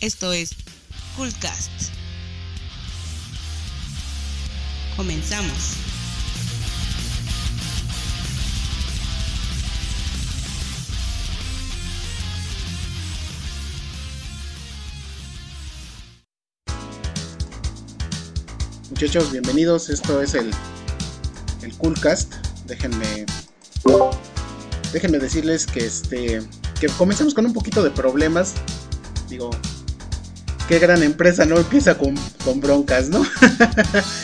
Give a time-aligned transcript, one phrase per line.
[0.00, 0.50] Esto es
[1.16, 1.70] Coolcast.
[4.94, 5.76] Comenzamos.
[18.90, 19.88] Muchachos, bienvenidos.
[19.88, 20.50] Esto es el,
[21.62, 22.34] el Coolcast.
[22.66, 23.24] Déjenme.
[24.92, 26.42] Déjenme decirles que este.
[26.78, 28.52] que comenzamos con un poquito de problemas.
[29.30, 29.50] Digo.
[30.68, 32.16] Qué gran empresa no empieza con,
[32.60, 33.24] broncas, ¿no?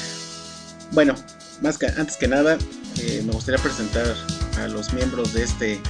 [0.90, 1.14] bueno,
[1.60, 2.58] más que antes que nada,
[2.98, 4.06] eh, me gustaría presentar
[4.60, 5.80] a los miembros de este.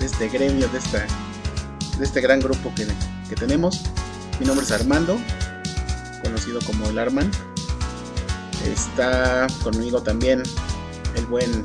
[0.00, 1.06] de este gremio, de esta.
[1.96, 2.88] de este gran grupo que,
[3.28, 3.82] que tenemos.
[4.40, 5.16] Mi nombre es Armando,
[6.24, 7.30] conocido como el Arman.
[8.66, 10.42] Está conmigo también
[11.14, 11.62] el buen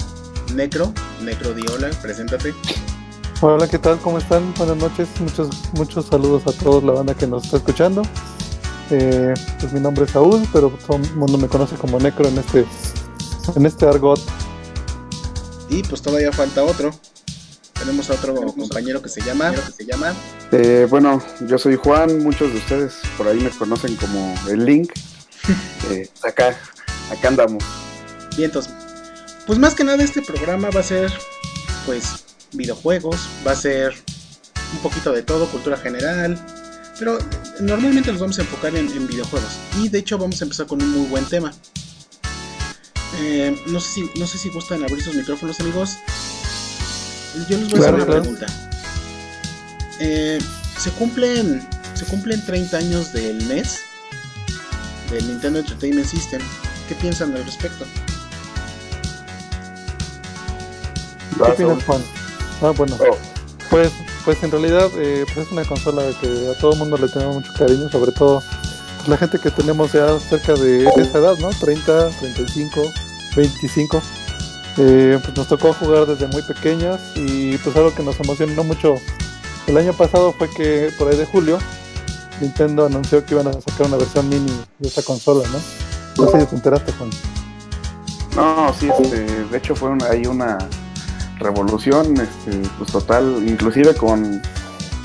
[0.53, 2.53] Necro, Necro Diola, preséntate.
[3.41, 3.97] Hola, ¿qué tal?
[3.99, 4.53] ¿Cómo están?
[4.53, 8.03] Buenas noches, muchos, muchos saludos a todos la banda que nos está escuchando.
[8.91, 12.37] Eh, pues mi nombre es Saúl, pero todo el mundo me conoce como Necro en
[12.37, 12.65] este,
[13.55, 14.19] en este argot.
[15.69, 16.91] Y pues todavía falta otro.
[17.73, 20.13] Tenemos a otro compañero que se llama, que se llama.
[20.51, 24.91] Eh, bueno, yo soy Juan, muchos de ustedes por ahí me conocen como el Link.
[25.91, 26.57] Eh, acá
[27.11, 27.63] acá andamos.
[28.35, 28.73] Bien, entonces,
[29.45, 31.11] pues más que nada este programa va a ser,
[31.85, 33.93] pues, videojuegos, va a ser
[34.73, 36.37] un poquito de todo, cultura general,
[36.99, 37.17] pero
[37.59, 39.51] normalmente nos vamos a enfocar en, en videojuegos.
[39.81, 41.53] Y de hecho vamos a empezar con un muy buen tema.
[43.19, 45.97] Eh, no, sé si, no sé si gustan abrir sus micrófonos, amigos.
[47.49, 48.45] Yo les voy a hacer una pregunta.
[49.99, 50.39] Eh,
[50.77, 53.79] se cumplen se cumplen 30 años del NES,
[55.09, 56.41] del Nintendo Entertainment System.
[56.89, 57.85] ¿Qué piensan al respecto?
[61.37, 62.01] ¿Qué opinas, Juan?
[62.61, 62.97] Ah, bueno.
[62.99, 63.17] Oh.
[63.69, 63.91] Pues,
[64.25, 67.35] pues en realidad eh, pues es una consola que a todo el mundo le tenemos
[67.35, 68.43] mucho cariño, sobre todo
[68.97, 71.49] pues la gente que tenemos ya cerca de esa edad, ¿no?
[71.49, 72.81] 30, 35,
[73.35, 74.01] 25.
[74.77, 78.95] Eh, pues nos tocó jugar desde muy pequeñas y pues algo que nos emocionó mucho
[79.67, 81.59] el año pasado fue que por ahí de julio
[82.41, 86.25] Nintendo anunció que iban a sacar una versión mini de esta consola, ¿no?
[86.25, 87.09] No sé si te enteraste, Juan.
[88.35, 90.57] No, sí, este, de hecho fue una, hay una
[91.39, 94.41] revolución, este, pues total, inclusive con,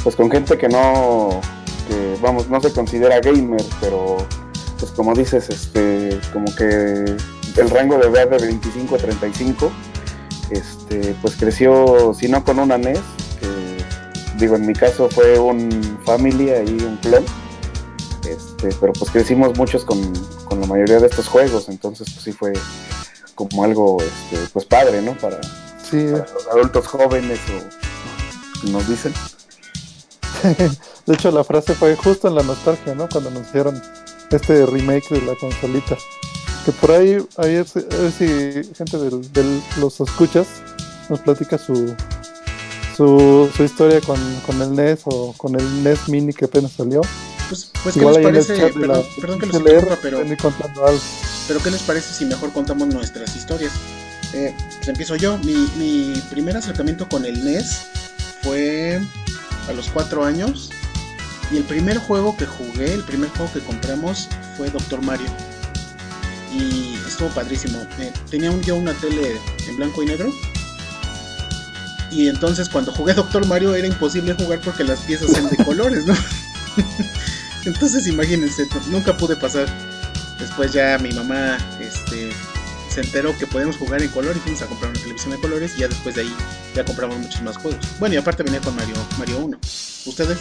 [0.02, 1.40] pues con gente que no,
[1.88, 4.18] que vamos, no se considera gamer, pero,
[4.78, 7.16] pues como dices, este, como que
[7.56, 9.70] el rango de edad de 25 a 35,
[10.50, 13.00] este, pues creció, si no con una NES,
[13.40, 17.24] que, digo, en mi caso fue un Family, ahí un clon,
[18.28, 20.00] este, pero pues crecimos muchos con,
[20.44, 22.52] con, la mayoría de estos juegos, entonces pues sí fue
[23.34, 25.12] como algo este, pues padre, ¿no?
[25.14, 25.40] Para,
[25.90, 26.06] sí.
[26.12, 29.12] para los adultos jóvenes o nos dicen.
[31.06, 33.08] de hecho la frase fue justo en la nostalgia, ¿no?
[33.08, 33.80] Cuando anunciaron
[34.30, 35.96] este remake de la consolita.
[36.64, 38.26] Que por ahí, a ver si,
[38.74, 40.46] gente de los escuchas
[41.08, 41.94] nos platica su,
[42.96, 47.00] su, su historia con, con el NES o con el NES Mini que apenas salió.
[47.48, 48.54] Pues, pues ¿qué les parece?
[48.54, 50.20] Perdón, perdón, que los interrumpa, pero,
[51.48, 53.72] pero ¿qué les parece si mejor contamos nuestras historias?
[54.32, 55.38] Eh, pues empiezo yo.
[55.38, 57.86] Mi, mi, primer acercamiento con el NES
[58.42, 59.00] fue
[59.68, 60.70] a los 4 años.
[61.52, 65.28] Y el primer juego que jugué, el primer juego que compramos fue Doctor Mario.
[66.52, 67.78] Y estuvo padrísimo.
[67.98, 69.36] Eh, tenía un, yo una tele
[69.68, 70.30] en blanco y negro.
[72.10, 76.06] Y entonces cuando jugué Doctor Mario era imposible jugar porque las piezas eran de colores,
[76.06, 76.14] ¿no?
[77.64, 79.66] Entonces imagínense, nunca pude pasar.
[80.38, 82.30] Después ya mi mamá este,
[82.90, 85.74] se enteró que podíamos jugar en color y fuimos a comprar una televisión de colores
[85.76, 86.34] y ya después de ahí
[86.74, 87.80] ya compramos muchos más juegos.
[87.98, 89.58] Bueno, y aparte venía con Mario, Mario 1.
[90.06, 90.38] ¿Ustedes?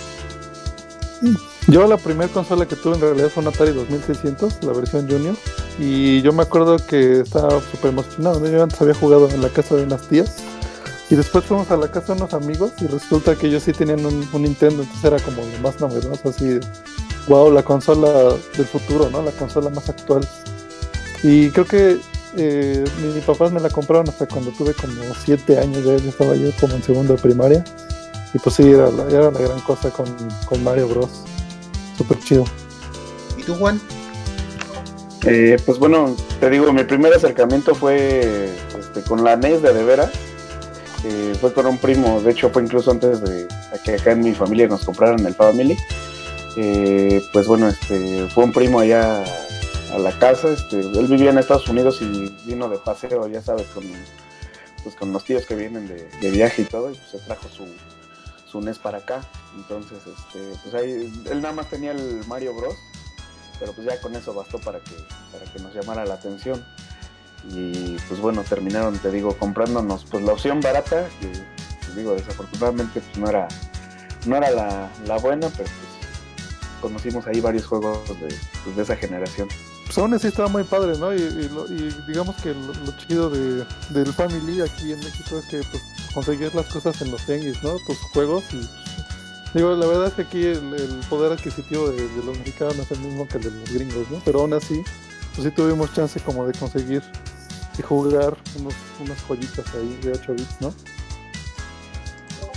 [1.68, 5.36] Yo la primera consola que tuve en realidad fue un Atari 2600, la versión Junior.
[5.78, 8.46] Y yo me acuerdo que estaba súper emocionado.
[8.46, 10.38] Yo antes había jugado en la casa de unas tías.
[11.12, 14.06] Y después fuimos a la casa de unos amigos y resulta que ellos sí tenían
[14.06, 16.60] un, un Nintendo, entonces era como lo más novedoso, así
[17.28, 19.24] wow, la consola del futuro, ¿no?
[19.24, 20.28] La consola más actual.
[21.24, 22.00] Y creo que
[22.38, 22.84] eh,
[23.14, 24.94] mis papás me la compraron hasta cuando tuve como
[25.26, 27.64] 7 años, ya estaba yo como en segundo de primaria.
[28.34, 30.06] Y pues sí, era la, era la gran cosa con,
[30.46, 31.10] con Mario Bros.
[31.98, 32.46] Súper chido.
[33.38, 33.82] ¿Y tú, Juan?
[35.26, 38.50] Eh, pues bueno, te digo, mi primer acercamiento fue
[38.80, 40.12] este, con la NES de de veras.
[41.04, 43.48] Eh, fue con un primo, de hecho fue incluso antes de
[43.86, 45.78] que acá en mi familia nos compraran el Family.
[46.58, 49.24] Eh, pues bueno, este, fue un primo allá
[49.92, 53.68] a la casa, este, él vivía en Estados Unidos y vino de paseo, ya sabes,
[53.68, 53.84] con,
[54.84, 57.66] pues con los tíos que vienen de, viaje y todo, y pues se trajo su,
[58.46, 59.22] su NES para acá.
[59.56, 62.76] Entonces, este, pues ahí, él nada más tenía el Mario Bros.
[63.60, 64.96] Pero pues ya con eso bastó para que,
[65.34, 66.66] para que nos llamara la atención.
[67.50, 73.02] Y pues bueno, terminaron, te digo, comprándonos pues la opción barata, que pues, digo, desafortunadamente
[73.02, 73.48] pues no era,
[74.26, 78.34] no era la, buena, pero pues conocimos ahí varios juegos de,
[78.64, 79.50] pues, de esa generación
[79.90, 81.12] pues aún así estaba muy padre, ¿no?
[81.12, 81.20] Y,
[82.08, 87.02] digamos que lo, chido de, del Family aquí en México es que pues, las cosas
[87.02, 87.76] en los tenguis, ¿no?
[87.88, 88.70] Tus juegos y
[89.56, 93.28] digo, la verdad es que aquí el, poder adquisitivo de, los mexicanos es el mismo
[93.28, 94.22] que el de los gringos, ¿no?
[94.24, 94.84] Pero aún así,
[95.34, 97.02] pues sí tuvimos chance como de conseguir
[97.76, 100.72] y jugar unos, unas joyitas ahí de 8 bits, ¿no?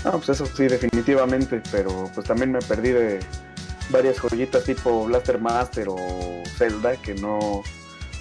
[0.05, 3.20] Ah, pues eso sí, definitivamente, pero pues también me perdí de
[3.93, 5.97] varias joyitas tipo Blaster Master o
[6.56, 7.62] Zelda que no,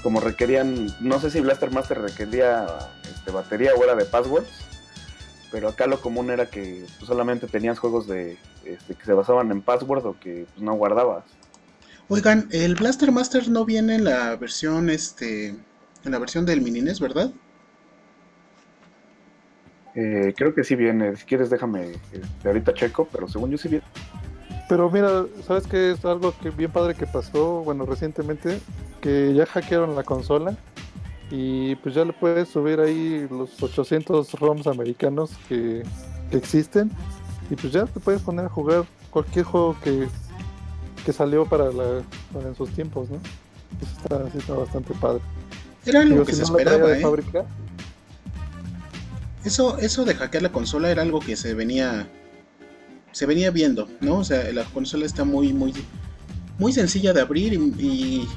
[0.03, 2.67] como requerían, no sé si Blaster Master requería
[3.03, 4.49] este, batería o era de passwords,
[5.51, 9.51] pero acá lo común era que pues, solamente tenías juegos de este, que se basaban
[9.51, 11.23] en password o que pues, no guardabas.
[12.09, 15.55] Oigan, el Blaster Master no viene en la versión este
[16.03, 17.31] en la versión del Minines, ¿verdad?
[19.95, 21.15] Eh, creo que sí viene.
[21.15, 23.85] Si quieres, déjame este, ahorita checo, pero según yo sí viene.
[24.71, 28.61] Pero mira, ¿sabes qué es algo que bien padre que pasó, bueno, recientemente?
[29.01, 30.55] Que ya hackearon la consola
[31.29, 35.83] y pues ya le puedes subir ahí los 800 ROMs americanos que,
[36.31, 36.89] existen
[37.49, 40.07] y pues ya te puedes poner a jugar cualquier juego que,
[41.11, 42.01] salió para, la,
[42.31, 43.17] para en sus tiempos, ¿no?
[43.81, 45.21] Eso está, bastante padre.
[45.85, 47.03] Era algo que se esperaba, ¿eh?
[49.43, 52.07] Eso, eso de hackear la consola era algo que se venía
[53.11, 54.19] se venía viendo, ¿no?
[54.19, 55.73] O sea, la consola está muy, muy,
[56.57, 58.27] muy sencilla de abrir y,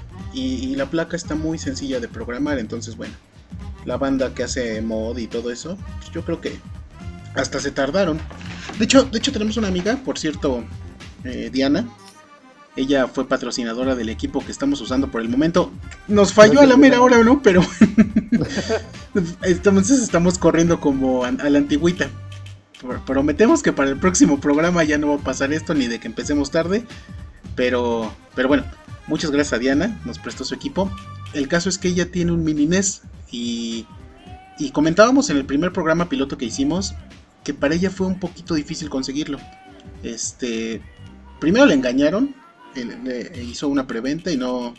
[0.77, 2.59] la placa está muy sencilla de programar.
[2.59, 3.15] Entonces, bueno,
[3.85, 6.59] la banda que hace mod y todo eso, pues yo creo que
[7.35, 8.19] hasta se tardaron.
[8.79, 10.65] De hecho, de hecho tenemos una amiga, por cierto,
[11.23, 11.89] eh, Diana.
[12.77, 15.71] Ella fue patrocinadora del equipo que estamos usando por el momento.
[16.09, 17.41] Nos falló a la mera hora, ¿no?
[17.41, 17.63] Pero
[19.43, 22.11] entonces estamos corriendo como a la antigüita
[23.07, 26.07] prometemos que para el próximo programa ya no va a pasar esto ni de que
[26.07, 26.85] empecemos tarde.
[27.57, 28.65] Pero, pero bueno,
[29.07, 30.91] muchas gracias a Diana, nos prestó su equipo.
[31.33, 33.87] El caso es que ella tiene un mini NES y,
[34.59, 36.95] y comentábamos en el primer programa piloto que hicimos
[37.45, 39.39] que para ella fue un poquito difícil conseguirlo.
[40.03, 40.81] Este,
[41.41, 42.35] primero le engañaron,
[42.75, 44.75] le hizo una preventa y no,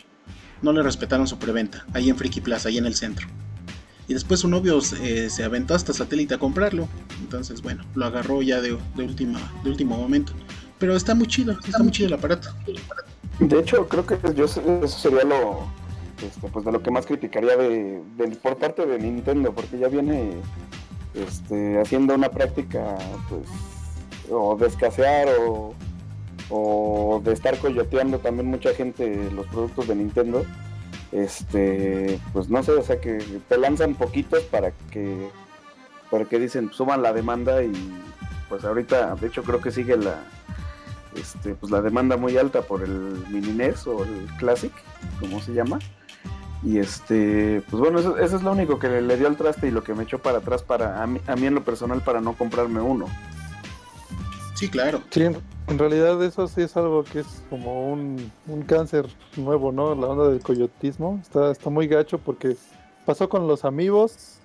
[0.62, 3.26] no le respetaron su preventa, ahí en Friki Plaza, ahí en el centro.
[4.08, 6.88] Y después su novio eh, se aventó hasta satélite a comprarlo.
[7.20, 10.32] Entonces, bueno, lo agarró ya de, última, de último momento.
[10.78, 12.50] Pero está muy chido, está muy chido el aparato.
[13.40, 15.66] De hecho, creo que yo, eso sería lo,
[16.22, 18.02] este, pues de lo que más criticaría de,
[18.42, 20.32] por parte de Nintendo, porque ya viene
[21.14, 22.96] este, haciendo una práctica,
[23.28, 23.42] pues,
[24.30, 25.74] o de escasear o,
[26.50, 30.44] o de estar coyoteando también mucha gente los productos de Nintendo
[31.16, 33.18] este, pues no sé, o sea que
[33.48, 35.30] te lanzan poquitos para que,
[36.10, 37.72] para que dicen, suban la demanda y
[38.48, 40.24] pues ahorita, de hecho creo que sigue la,
[41.16, 44.72] este, pues la demanda muy alta por el mini NES o el Classic,
[45.18, 45.78] como se llama.
[46.62, 49.82] Y este, pues bueno, eso, es lo único que le, dio al traste y lo
[49.82, 52.34] que me echó para atrás para a mí, a mí en lo personal para no
[52.34, 53.06] comprarme uno.
[54.56, 55.02] Sí, claro.
[55.10, 58.32] Sí, en realidad eso sí es algo que es como un,
[58.66, 59.94] cáncer nuevo, ¿no?
[59.94, 62.56] La onda del coyotismo está, está muy gacho porque
[63.04, 64.38] pasó con los amigos,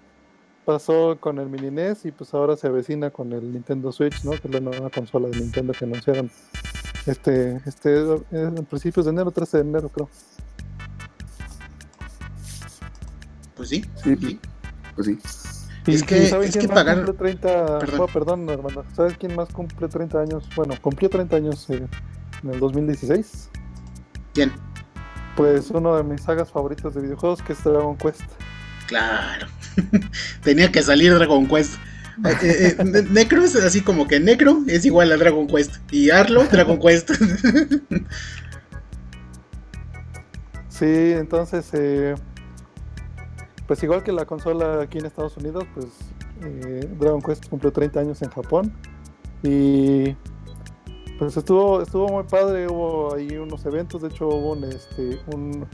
[0.65, 4.31] pasó con el mini NES y pues ahora se avecina con el Nintendo Switch, ¿no?
[4.31, 6.29] Que es la nueva consola de Nintendo que anunciaron
[7.05, 8.01] este, este,
[8.31, 10.09] en principios de enero, 13 de enero creo.
[13.55, 13.85] Pues sí.
[14.03, 14.39] Sí,
[14.93, 17.11] pues sí es que, es que pagar.
[17.13, 17.79] 30...
[18.13, 18.49] Perdón.
[18.49, 18.83] hermano.
[18.95, 20.49] ¿Sabes quién más cumple 30 años?
[20.55, 21.87] Bueno, cumplió 30 años eh,
[22.43, 23.49] en el 2016.
[24.33, 24.51] ¿Quién?
[25.35, 28.21] Pues uno de mis sagas favoritas de videojuegos, que es Dragon Quest.
[28.87, 29.47] Claro.
[30.43, 31.75] Tenía que salir Dragon Quest.
[32.43, 35.77] Eh, eh, Necro es así como que Necro es igual a Dragon Quest.
[35.91, 37.09] Y Arlo, Dragon Quest.
[40.69, 41.71] sí, entonces
[43.71, 45.87] pues igual que la consola aquí en Estados Unidos, pues
[46.41, 48.73] eh, Dragon Quest cumplió 30 años en Japón
[49.43, 50.13] y
[51.17, 55.65] pues estuvo estuvo muy padre, hubo ahí unos eventos, de hecho hubo un, este, un,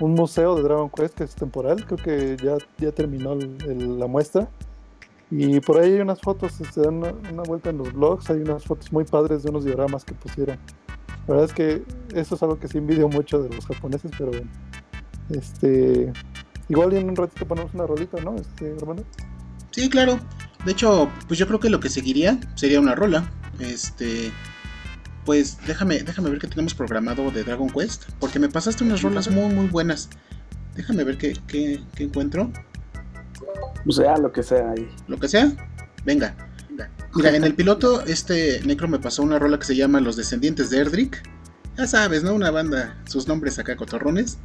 [0.00, 4.48] museo de Dragon Quest que es temporal, creo que ya, ya terminó la muestra
[5.30, 8.64] y por ahí hay unas fotos, se dan una, vuelta en los blogs, hay unas
[8.64, 10.58] fotos muy padres de unos dioramas que pusieron.
[11.28, 11.84] La verdad es que
[12.18, 14.50] eso es algo que sí envidio mucho de los japoneses, pero bueno.
[15.30, 16.12] Este,
[16.68, 19.02] Igual en un ratito ponemos una rolita, ¿no, este, hermano?
[19.70, 20.18] Sí, claro.
[20.64, 23.30] De hecho, pues yo creo que lo que seguiría sería una rola.
[23.60, 24.32] Este.
[25.24, 29.30] pues déjame, déjame ver qué tenemos programado de Dragon Quest, porque me pasaste unas rolas
[29.30, 30.08] muy, muy buenas.
[30.74, 32.50] Déjame ver qué, qué, qué encuentro.
[33.86, 34.88] O sea, lo que sea ahí.
[35.06, 35.52] Lo que sea.
[36.04, 36.34] Venga.
[37.14, 40.70] Mira, en el piloto, este Necro me pasó una rola que se llama Los Descendientes
[40.70, 41.22] de Erdrick.
[41.76, 42.34] Ya sabes, ¿no?
[42.34, 44.38] Una banda, sus nombres acá cotorrones.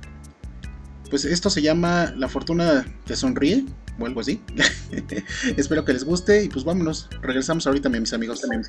[1.09, 3.65] Pues esto se llama La Fortuna te sonríe,
[3.99, 4.41] o algo así.
[5.57, 7.09] Espero que les guste y pues vámonos.
[7.21, 8.41] Regresamos ahorita, mis amigos.
[8.41, 8.63] También.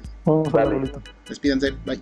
[1.28, 2.00] Despídense, bye.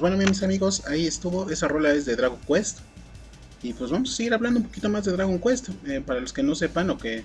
[0.00, 1.50] Bueno, mis amigos, ahí estuvo.
[1.50, 2.78] Esa rola es de Dragon Quest.
[3.62, 5.68] Y pues vamos a seguir hablando un poquito más de Dragon Quest.
[5.86, 7.24] Eh, para los que no sepan o que,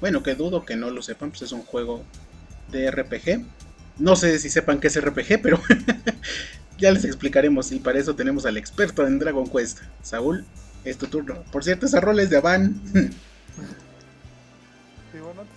[0.00, 2.04] bueno, que dudo que no lo sepan, pues es un juego
[2.70, 3.44] de RPG.
[3.98, 5.60] No sé si sepan qué es RPG, pero
[6.78, 7.72] ya les explicaremos.
[7.72, 9.80] Y para eso tenemos al experto en Dragon Quest.
[10.02, 10.44] Saúl,
[10.84, 11.42] es tu turno.
[11.50, 12.80] Por cierto, esa rola es de Avan.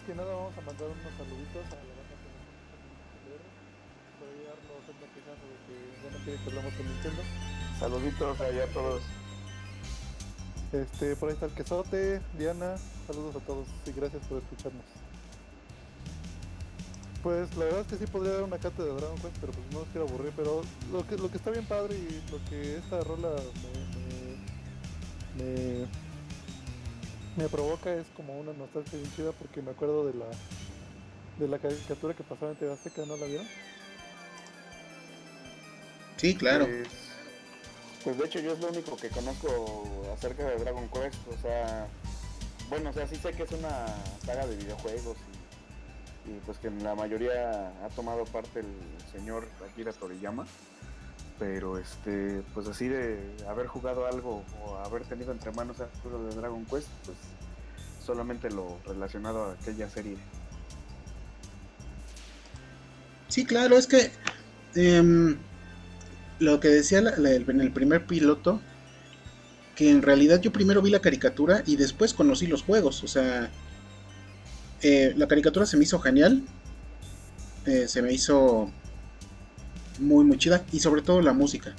[0.05, 1.81] que vamos a mandar saluditos a la
[6.03, 7.21] banda que hablamos con Nintendo.
[7.79, 9.01] Saluditos allá a todos.
[10.71, 12.75] Este, por ahí está el quesote, Diana,
[13.07, 14.83] saludos a todos y gracias por escucharnos.
[17.21, 19.65] Pues la verdad es que sí podría dar una cátedra de Dragon Quest, pero pues
[19.71, 20.61] no los quiero aburrir, pero
[20.91, 23.29] lo que, lo que está bien padre y lo que esta rola
[25.37, 25.87] me, me,
[27.37, 30.25] me, provoca es como una nostalgia bien chida porque me acuerdo de la
[31.39, 33.47] de la caricatura que pasaba en TV ¿no la vieron?
[36.17, 36.65] Sí, claro.
[36.65, 36.87] Pues,
[38.03, 41.87] pues, de hecho yo es lo único que conozco acerca de Dragon Quest, o sea,
[42.69, 43.85] bueno, o sea, sí sé que es una
[44.25, 45.17] saga de videojuegos
[46.25, 50.45] y, pues que en la mayoría ha tomado parte el señor Akira Toriyama,
[51.37, 56.35] pero este, pues así de haber jugado algo o haber tenido entre manos algo de
[56.35, 57.17] Dragon Quest, pues
[58.05, 60.17] solamente lo relacionado a aquella serie.
[63.27, 64.11] Sí, claro, es que
[64.75, 65.37] em,
[66.39, 68.61] lo que decía en el primer piloto,
[69.75, 73.03] que en realidad yo primero vi la caricatura y después conocí los juegos.
[73.03, 73.51] O sea,
[74.81, 76.43] eh, la caricatura se me hizo genial.
[77.65, 78.71] Eh, se me hizo
[79.99, 80.63] muy, muy chida.
[80.71, 81.75] Y sobre todo la música.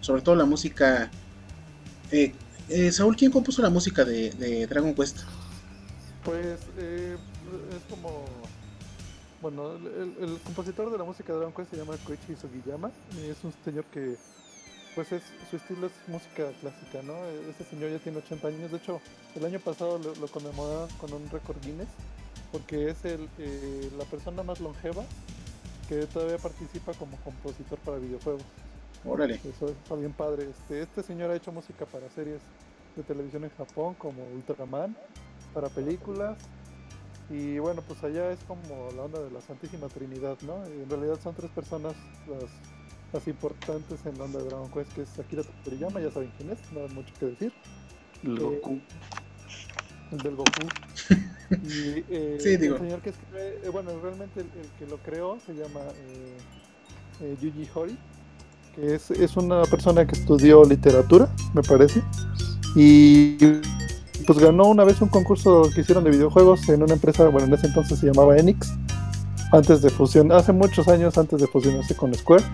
[0.00, 1.10] Sobre todo la música.
[2.12, 2.32] Eh,
[2.92, 5.20] Saúl, ¿quién compuso la música de, Dragon Quest?
[6.22, 7.18] Pues es
[7.90, 8.24] como
[9.44, 13.44] bueno, el, compositor de la música de Dragon Quest se llama Koichi Sugiyama y es
[13.44, 14.16] un señor que,
[14.94, 17.14] pues es, su estilo es música clásica, ¿no?
[17.50, 19.02] Este señor ya tiene 80 años, de hecho,
[19.34, 21.90] el año pasado lo, lo conmemoraron con un récord Guinness
[22.52, 25.04] porque es el, eh, la persona más longeva
[25.90, 28.44] que todavía participa como compositor para videojuegos.
[29.04, 29.34] Órale.
[29.44, 30.48] Eso está bien padre.
[30.48, 32.40] Este, este señor ha hecho música para series
[32.96, 34.96] de televisión en Japón como Ultraman,
[35.52, 36.38] para películas,
[37.30, 40.64] y bueno, pues allá es como la onda de la Santísima Trinidad, ¿no?
[40.66, 41.94] en realidad son tres personas
[42.28, 42.50] las,
[43.12, 46.50] las importantes en la onda de Dragon Quest, que es Akira Toriyama, ya saben quién
[46.50, 47.52] es, no hay mucho que decir.
[48.22, 48.80] El Goku.
[50.12, 50.52] El del Goku.
[51.50, 52.76] y eh, sí, digo.
[52.76, 56.36] el señor que escribe, eh, bueno, realmente el, que lo creó se llama eh,
[57.20, 57.98] eh, Yuji Hori,
[58.74, 62.02] que es, es una persona que estudió literatura, me parece.
[62.76, 63.36] Y
[64.26, 67.54] pues ganó una vez un concurso que hicieron de videojuegos en una empresa, bueno, en
[67.54, 68.72] ese entonces se llamaba Enix,
[69.52, 72.44] antes de fusión, hace muchos años antes de fusionarse con Square.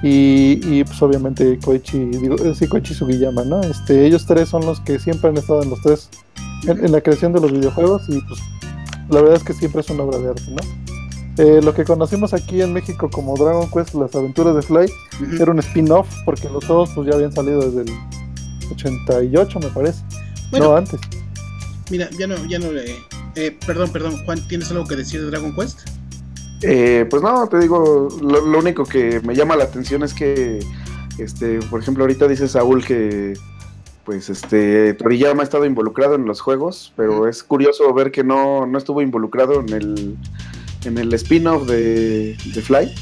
[0.00, 3.60] Y, pues obviamente Koichi, digo, eh, sí, Koichi Sugiyama, ¿no?
[3.62, 6.08] Este, ellos tres son los que siempre han estado en los tres,
[6.68, 8.40] en, la creación de los videojuegos y pues
[9.10, 11.42] la verdad es que siempre es una obra de arte, ¿no?
[11.42, 14.90] Eh, lo que conocimos aquí en México como Dragon Quest, las aventuras de Fly,
[15.40, 17.98] era un spin-off porque los dos pues ya habían salido desde el
[18.70, 20.04] 88 me parece
[20.52, 21.00] no, antes.
[21.90, 22.96] Mira, ya no, ya no le.
[23.34, 25.80] Eh, perdón, perdón, Juan, ¿tienes algo que decir de Dragon Quest?
[26.62, 30.58] Eh, pues no, te digo, lo, único que me llama la atención es que,
[31.18, 33.34] este, por ejemplo, ahorita dice Saúl que,
[34.04, 38.66] pues, este, Toriyama ha estado involucrado en los juegos, pero es curioso ver que no,
[38.66, 40.16] no estuvo involucrado en el,
[40.84, 42.92] en el spin-off de, de Fly.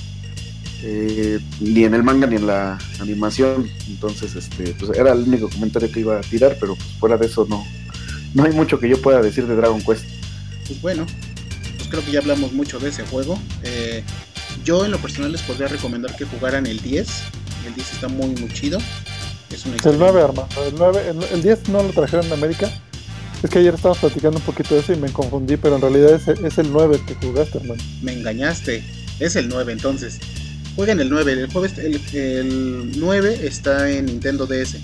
[0.83, 3.69] Eh, ni en el manga ni en la animación.
[3.89, 7.27] Entonces, este, pues era el único comentario que iba a tirar, pero pues fuera de
[7.27, 7.65] eso no,
[8.35, 10.05] no hay mucho que yo pueda decir de Dragon Quest.
[10.67, 11.07] Pues bueno,
[11.77, 13.39] pues creo que ya hablamos mucho de ese juego.
[13.63, 14.03] Eh,
[14.65, 17.09] yo en lo personal les podría recomendar que jugaran el 10.
[17.67, 18.79] El 10 está muy muy chido.
[19.51, 20.47] Es una el 9, Arma.
[20.67, 22.71] El, 9, el, 10 no lo trajeron en América.
[23.43, 26.15] Es que ayer estábamos platicando un poquito de eso y me confundí, pero en realidad
[26.15, 27.83] es, es el 9 que jugaste, hermano.
[28.03, 28.83] Me engañaste.
[29.21, 30.19] Es el 9 entonces.
[30.77, 31.33] Jueguen el 9.
[31.33, 34.77] El, jueves, el, 9 está en Nintendo DS.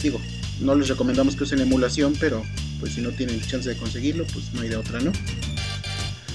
[0.00, 0.20] Digo,
[0.60, 2.44] no les recomendamos que usen emulación, pero
[2.78, 5.10] pues si no tienen chance de conseguirlo, pues no hay de otra, ¿no?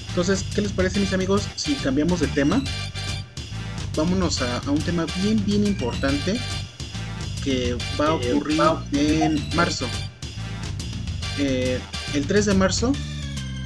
[0.08, 2.62] Entonces, ¿qué les parece mis amigos si cambiamos de tema?
[3.96, 6.38] Vámonos a, un tema bien, bien importante
[7.42, 8.60] que va a ocurrir
[8.92, 9.86] en marzo.
[11.38, 11.78] Eh,
[12.12, 12.92] el 3 de marzo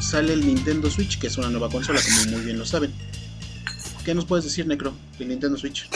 [0.00, 2.92] sale el Nintendo Switch, que es una nueva consola, como muy bien lo saben.
[4.07, 5.90] ¿Qué nos puedes decir, Necro, de Nintendo Switch?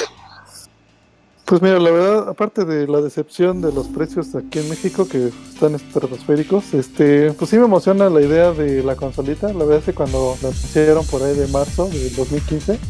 [1.44, 5.28] Pues mira, la verdad, aparte de la decepción de los precios aquí en México, que
[5.28, 9.52] están estratosféricos, este, pues sí me emociona la idea de la consolita.
[9.52, 12.80] La verdad es que cuando la anunciaron por ahí de marzo del 2015,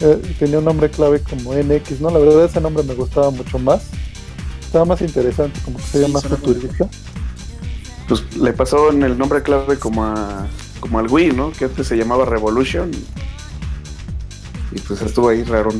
[0.00, 2.10] eh, tenía un nombre clave como NX, ¿no?
[2.10, 3.84] La verdad ese nombre me gustaba mucho más.
[4.60, 6.88] Estaba más interesante, como que se llama más futurista.
[8.08, 10.48] Pues le pasó en el nombre clave como a
[10.80, 11.52] como al Wii, ¿no?
[11.52, 12.90] Que antes se llamaba Revolution.
[14.72, 15.70] Y pues estuvo ahí raro.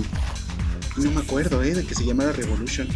[0.96, 1.74] No me acuerdo, ¿eh?
[1.74, 2.88] De que se llamara Revolution.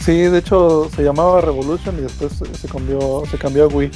[0.00, 3.90] Sí, de hecho se llamaba Revolution y después se cambió, se cambió a Wii.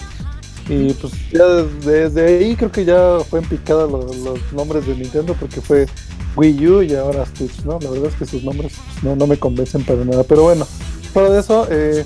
[0.68, 5.35] Y pues ya desde, ahí creo que ya fue en picada los, nombres de Nintendo
[5.38, 5.87] porque fue
[6.37, 7.78] Wii U y ahora Switch, ¿no?
[7.80, 10.22] La verdad es que sus nombres pues, no, no me convencen para nada.
[10.22, 10.66] Pero bueno,
[11.12, 12.04] fuera de eso, eh,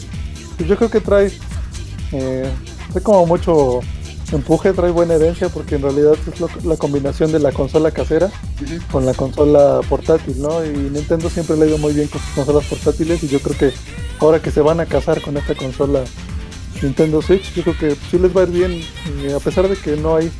[0.56, 1.32] pues yo creo que trae,
[2.12, 2.50] eh,
[2.92, 3.80] trae como mucho
[4.32, 8.30] empuje, trae buena herencia porque en realidad es la combinación de la consola casera
[8.90, 10.64] con la consola portátil, ¿no?
[10.64, 13.56] Y Nintendo siempre le ha ido muy bien con sus consolas portátiles y yo creo
[13.56, 13.72] que
[14.18, 16.02] ahora que se van a casar con esta consola
[16.82, 18.82] Nintendo Switch, yo creo que sí les va a ir bien,
[19.34, 20.30] a pesar de que no hay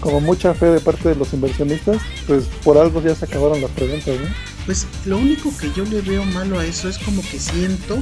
[0.00, 3.70] como mucha fe de parte de los inversionistas, pues por algo ya se acabaron las
[3.70, 4.28] preguntas, ¿no?
[4.66, 7.98] Pues lo único que yo le veo malo a eso es como que siento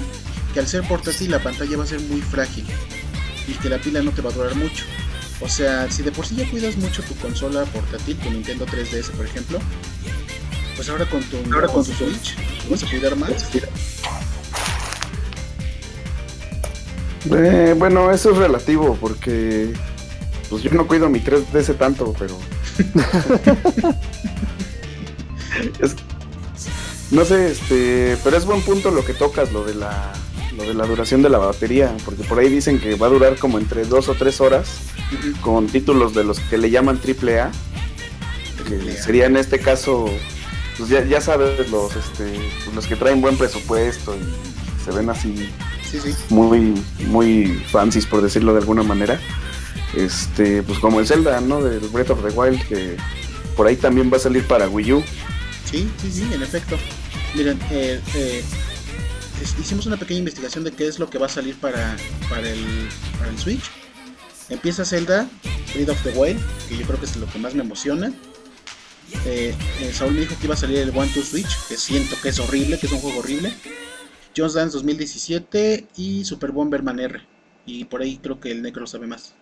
[0.55, 2.65] que al ser portátil la pantalla va a ser muy frágil
[3.49, 4.85] y que la pila no te va a durar mucho.
[5.43, 9.11] O sea, si de por sí ya cuidas mucho tu consola portátil, tu Nintendo 3DS
[9.11, 9.59] por ejemplo,
[10.77, 12.37] pues ahora con tu, ahora con tu Switch
[12.71, 13.49] vas a cuidar más.
[17.31, 19.73] Eh, bueno, eso es relativo porque
[20.49, 22.39] pues yo no cuido mi 3DS tanto, pero
[27.11, 30.13] no sé, este, pero es buen punto lo que tocas, lo de la
[30.57, 33.39] lo de la duración de la batería, porque por ahí dicen que va a durar
[33.39, 34.81] como entre dos o tres horas
[35.41, 37.51] con títulos de los que le llaman triple A,
[38.69, 40.07] que sería en este caso,
[40.79, 45.49] pues ya, sabes, los, este, pues los que traen buen presupuesto y se ven así
[46.31, 46.75] muy
[47.07, 49.21] muy fancies por decirlo de alguna manera.
[49.95, 51.63] Este, pues como el Zelda, ¿no?
[51.63, 52.97] Del Breath of the Wild que
[53.57, 55.05] por ahí también va a salir para Wii U.
[55.71, 56.77] Sí, sí, sí, en efecto.
[57.35, 58.43] Miren, eh, eh,
[59.43, 61.97] hicimos una pequeña investigación de qué es lo que va a salir para,
[62.29, 62.89] para, el,
[63.37, 63.65] Switch.
[64.49, 65.29] Empieza Zelda,
[65.75, 68.13] Breath of the Wild, que yo creo que es lo que más me emociona.
[69.25, 72.17] Eh, eh, Saúl me dijo que iba a salir el One to Switch, que siento
[72.23, 73.53] que es horrible, que es un juego horrible.
[74.37, 77.21] Jones Dance 2017 y Super Bomberman R.
[77.67, 79.35] Y por ahí creo que el Necro sabe más.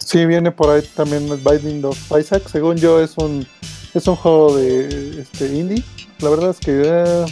[0.00, 2.48] Sí, viene por ahí también Binding of Isaac.
[2.50, 3.46] Según yo es un
[3.94, 5.82] es un juego de este indie.
[6.20, 7.26] La verdad es que eh,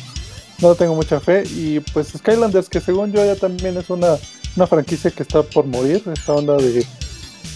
[0.61, 1.45] no tengo mucha fe.
[1.45, 4.17] Y pues Skylanders, que según yo ya también es una,
[4.57, 6.03] una franquicia que está por morir.
[6.13, 6.87] Esta onda de,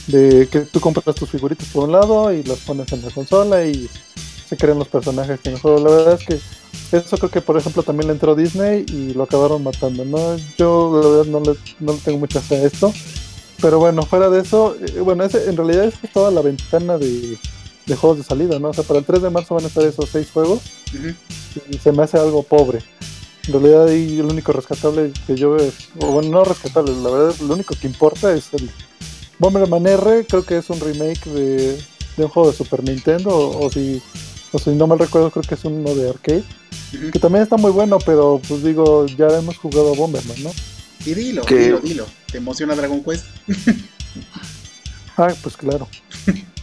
[0.06, 3.64] de que tú compras tus figuritas por un lado y las pones en la consola
[3.64, 3.88] y
[4.48, 5.78] se crean los personajes en el juego.
[5.78, 9.24] La verdad es que eso creo que por ejemplo también le entró Disney y lo
[9.24, 10.36] acabaron matando, ¿no?
[10.56, 12.92] Yo la verdad no le, no tengo mucha fe a esto.
[13.60, 17.36] Pero bueno, fuera de eso, eh, bueno, ese, en realidad es toda la ventana de,
[17.88, 18.68] de, juegos de salida, ¿no?
[18.68, 20.60] O sea, para el 3 de marzo van a estar esos seis juegos
[21.70, 22.80] y se me hace algo pobre.
[23.46, 25.70] En realidad ahí el único rescatable que yo veo,
[26.00, 28.70] o bueno, no rescatable, la verdad lo único que importa es el
[29.38, 31.76] Bomberman R, creo que es un remake de,
[32.16, 34.02] de un juego de Super Nintendo, o si
[34.52, 36.44] o si no mal recuerdo creo que es uno de arcade,
[37.12, 40.50] que también está muy bueno, pero pues digo, ya hemos jugado a Bomberman, ¿no?
[41.04, 43.26] Y dilo, dilo, dilo, ¿te emociona Dragon Quest?
[45.16, 45.88] ah, pues claro.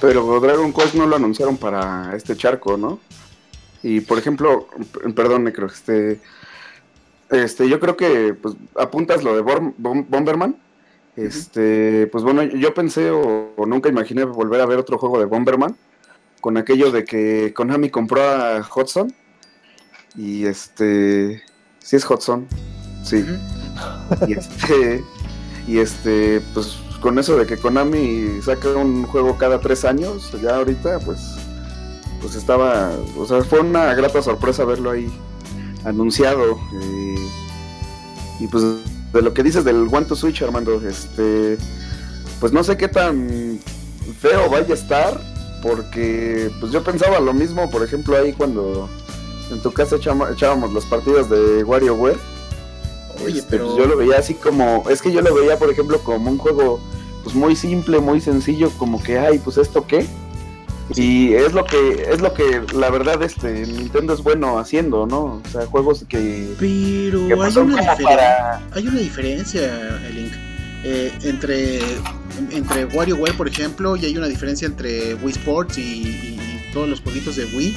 [0.00, 3.00] pero Dragon Quest no lo anunciaron para este charco, ¿no?
[3.82, 4.68] Y por ejemplo,
[5.14, 6.20] perdón, creo este,
[7.30, 10.56] este, yo creo que pues apuntas lo de Bomberman.
[11.16, 15.76] Este, pues bueno, yo pensé o, nunca imaginé volver a ver otro juego de Bomberman
[16.42, 19.14] con aquello de que Konami compró a Hudson
[20.14, 21.42] y este
[21.78, 22.46] sí es Hudson
[23.02, 23.24] sí
[24.28, 25.04] y este
[25.66, 30.56] y este pues con eso de que Konami saca un juego cada tres años ya
[30.56, 31.36] ahorita pues
[32.20, 35.08] pues estaba o sea fue una grata sorpresa verlo ahí
[35.84, 36.58] anunciado
[38.40, 38.64] y pues
[39.12, 41.56] de lo que dices del One to Switch Armando este
[42.40, 43.60] pues no sé qué tan
[44.18, 45.20] feo vaya a estar
[45.62, 48.88] porque pues yo pensaba lo mismo, por ejemplo, ahí cuando
[49.52, 52.18] en tu casa echábamos las partidas de WarioWare.
[53.24, 53.66] Oye, este, pero...
[53.66, 56.38] Pues, yo lo veía así como, es que yo lo veía, por ejemplo, como un
[56.38, 56.80] juego
[57.26, 60.06] pues muy simple, muy sencillo, como que, ay, pues esto qué.
[60.94, 65.42] Y es lo que, es lo que la verdad este Nintendo es bueno haciendo, ¿no?
[65.44, 66.54] O sea, juegos que.
[66.56, 70.32] Pero hay, una diferencia, hay una diferencia, Link.
[70.84, 71.80] Eh, entre,
[72.52, 76.38] entre WarioWare, por ejemplo, y hay una diferencia entre Wii Sports y,
[76.72, 77.76] todos los jueguitos de Wii.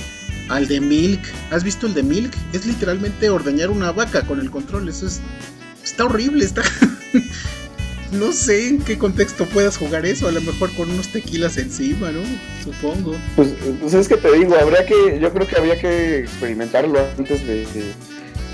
[0.49, 2.35] Al de Milk, ¿has visto el de Milk?
[2.53, 4.89] Es literalmente ordeñar una vaca con el control.
[4.89, 5.21] Eso es.
[5.83, 6.61] Está horrible, está.
[8.11, 12.11] no sé en qué contexto puedas jugar eso, a lo mejor con unos tequilas encima,
[12.11, 12.21] ¿no?
[12.63, 13.15] Supongo.
[13.35, 17.45] Pues, pues es que te digo, habría que, yo creo que habría que experimentarlo antes
[17.45, 17.65] de,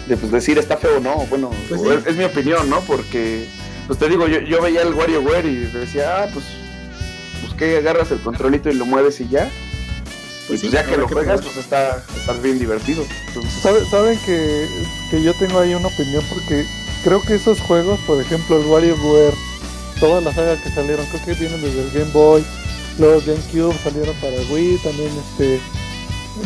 [0.07, 1.25] de, pues, decir está feo o no.
[1.29, 2.81] Bueno, pues es, mi opinión, ¿no?
[2.81, 3.47] Porque,
[3.87, 6.45] pues te digo, yo, yo veía el WarioWare y decía, ah, pues,
[7.41, 9.49] pues que agarras el controlito y lo mueves y ya.
[10.47, 13.03] Pues, pues ya que lo juegas, pues está, está bien divertido.
[13.89, 14.67] Saben que,
[15.09, 16.65] que yo tengo ahí una opinión porque
[17.05, 19.35] creo que esos juegos, por ejemplo, el WarioWare,
[19.99, 22.43] todas las sagas que salieron, creo que vienen desde el Game Boy,
[22.97, 25.61] luego GameCube salieron para Wii, también este,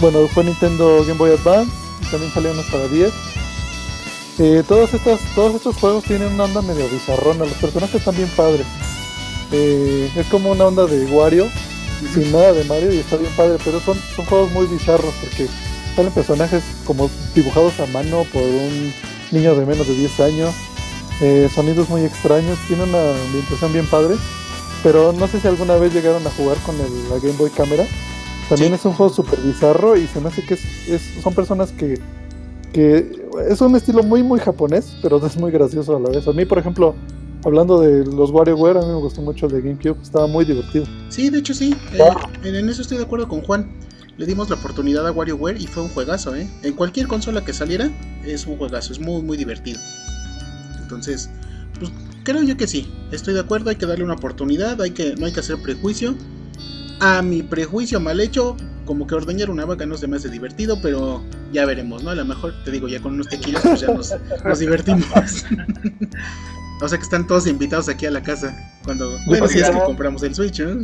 [0.02, 1.72] bueno, fue Nintendo Game Boy Advance,
[2.12, 3.10] también salieron para 10.
[4.40, 8.30] Eh, todos, estos, todos estos juegos tienen una onda medio bizarrona, los personajes están bien
[8.36, 8.68] padres.
[9.54, 11.48] Eh, es como una onda de Wario,
[12.14, 15.48] sin nada de Mario y está bien padre, pero son, son juegos muy bizarros porque
[15.96, 18.94] salen personajes como dibujados a mano por un
[19.32, 20.56] niño de menos de 10 años,
[21.22, 24.16] eh, sonidos muy extraños, tiene una ambientación bien padre,
[24.84, 27.86] pero no sé si alguna vez llegaron a jugar con el, la Game Boy Camera.
[28.48, 32.00] También es un juego súper bizarro y se me hace que es, son personas que,
[32.74, 33.12] que
[33.48, 36.28] es un estilo muy muy japonés, pero es muy gracioso a la vez.
[36.28, 36.96] A mí, por ejemplo,
[37.46, 40.86] hablando de los WarioWare, a mí me gustó mucho el de GameCube, estaba muy divertido.
[41.10, 43.70] Sí, de hecho sí, eh, en eso estoy de acuerdo con Juan
[44.20, 46.46] le dimos la oportunidad a WarioWare y fue un juegazo, ¿eh?
[46.64, 47.90] En cualquier consola que saliera
[48.26, 49.80] es un juegazo, es muy muy divertido.
[50.82, 51.30] Entonces,
[51.80, 51.90] pues
[52.24, 55.26] creo yo que sí, estoy de acuerdo, hay que darle una oportunidad, hay que, no
[55.26, 56.16] hay que hacer prejuicio.
[57.00, 61.24] A mi prejuicio mal hecho, como que ordeñar una vaca no me hace divertido, pero
[61.54, 62.10] ya veremos, ¿no?
[62.10, 65.46] A lo mejor, te digo, ya con unos tequilas pues ya nos, nos divertimos.
[66.82, 68.54] o sea que están todos invitados aquí a la casa
[68.84, 70.84] cuando, bueno, si es que compramos el Switch, ¿no?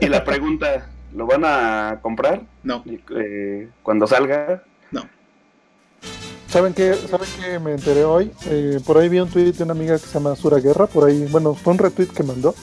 [0.00, 2.42] Y la pregunta, ¿Lo van a comprar?
[2.62, 2.84] No.
[2.86, 4.62] Eh, cuando salga.
[4.90, 5.08] No.
[6.46, 8.30] ¿Saben qué, ¿Saben qué me enteré hoy?
[8.44, 11.08] Eh, por ahí vi un tweet de una amiga que se llama Sura Guerra, por
[11.08, 12.54] ahí, bueno, fue un retweet que mandó.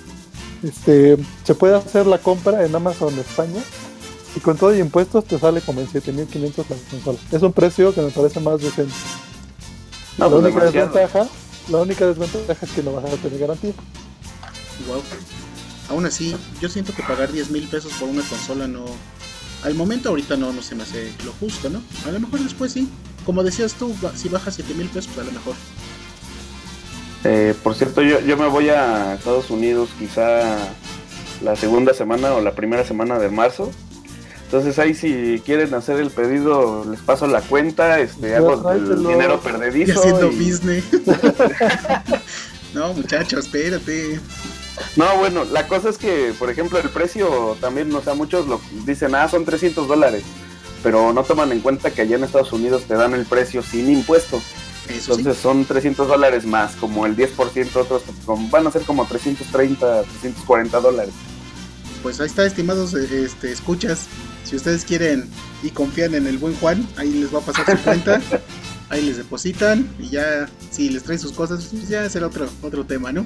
[0.61, 3.61] Este, se puede hacer la compra en Amazon España
[4.35, 7.17] y con todo y impuestos te sale como en 7500 la consola.
[7.31, 8.93] Es un precio que me parece más decente.
[10.19, 11.27] la, pues única desventaja,
[11.69, 13.73] la única desventaja es que no vas a tener garantía.
[14.87, 15.01] Wow
[15.89, 18.85] aún así, yo siento que pagar 10 mil pesos por una consola no.
[19.63, 21.81] Al momento, ahorita no, no se me hace lo justo, ¿no?
[22.05, 22.89] A lo mejor después sí.
[23.25, 25.55] Como decías tú, si baja 7 mil pesos, pues a lo mejor.
[27.23, 30.57] Eh, por cierto, yo, yo me voy a Estados Unidos quizá
[31.41, 33.71] la segunda semana o la primera semana de marzo.
[34.45, 39.39] Entonces ahí si quieren hacer el pedido, les paso la cuenta, este, hago el dinero
[39.39, 39.93] perdedizo.
[39.93, 40.83] Y haciendo business.
[42.73, 44.19] no, muchachos, espérate.
[44.95, 48.59] No, bueno, la cosa es que, por ejemplo, el precio también, o sea, muchos lo
[48.85, 50.23] dicen, ah, son 300 dólares,
[50.81, 53.89] pero no toman en cuenta que allá en Estados Unidos te dan el precio sin
[53.89, 54.41] impuesto.
[54.89, 58.03] Entonces son 300 dólares más, como el 10%, otros
[58.51, 61.13] van a ser como 330, 340 dólares.
[62.01, 64.07] Pues ahí está, estimados este, escuchas.
[64.43, 65.29] Si ustedes quieren
[65.63, 68.21] y confían en el buen Juan, ahí les va a pasar su cuenta.
[68.89, 72.85] ahí les depositan y ya, si les traen sus cosas, pues ya será otro, otro
[72.85, 73.25] tema, ¿no?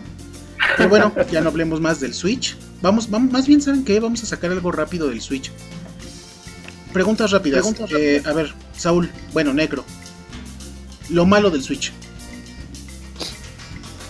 [0.76, 2.58] Pero bueno, ya no hablemos más del Switch.
[2.82, 4.00] Vamos, vamos más bien, ¿saben qué?
[4.00, 5.52] Vamos a sacar algo rápido del Switch.
[6.94, 7.74] Preguntas rápidas.
[7.92, 9.84] Eh, a ver, Saúl, bueno, Necro.
[11.10, 11.94] Lo malo del Switch.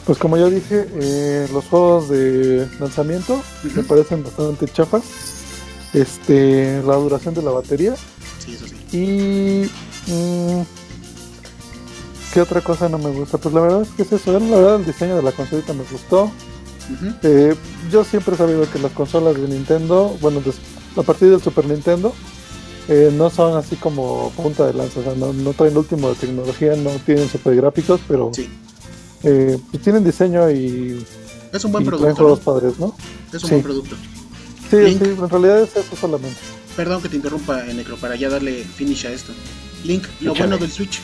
[0.06, 3.44] Pues como ya dije, eh, los juegos de lanzamiento
[3.76, 5.04] me parecen bastante chafas.
[5.94, 7.96] Este, la duración de la batería.
[8.40, 8.76] Sí, eso sí.
[8.98, 10.62] Y mm,
[12.34, 13.38] ¿Qué otra cosa no me gusta?
[13.38, 14.32] Pues la verdad es que es eso.
[14.40, 16.32] La verdad el diseño de la consolita me gustó.
[17.24, 17.56] Eh,
[17.92, 20.42] yo siempre he sabido que las consolas de Nintendo, bueno,
[20.96, 22.14] a partir del Super Nintendo,
[22.88, 26.16] eh, no son así como punta de lanza, o sea, no, traen el último de
[26.16, 28.32] tecnología, no tienen super gráficos, pero
[29.24, 31.06] eh, pues tienen diseño y
[31.52, 32.28] es un buen producto.
[32.28, 32.36] ¿no?
[32.38, 32.96] padres, ¿no?
[33.34, 33.96] Es un buen producto.
[34.70, 36.38] Sí, sí, en realidad es eso solamente.
[36.76, 39.34] Perdón que te interrumpa, Necro, para ya darle finish a esto.
[39.84, 41.00] Link, lo bueno del Switch.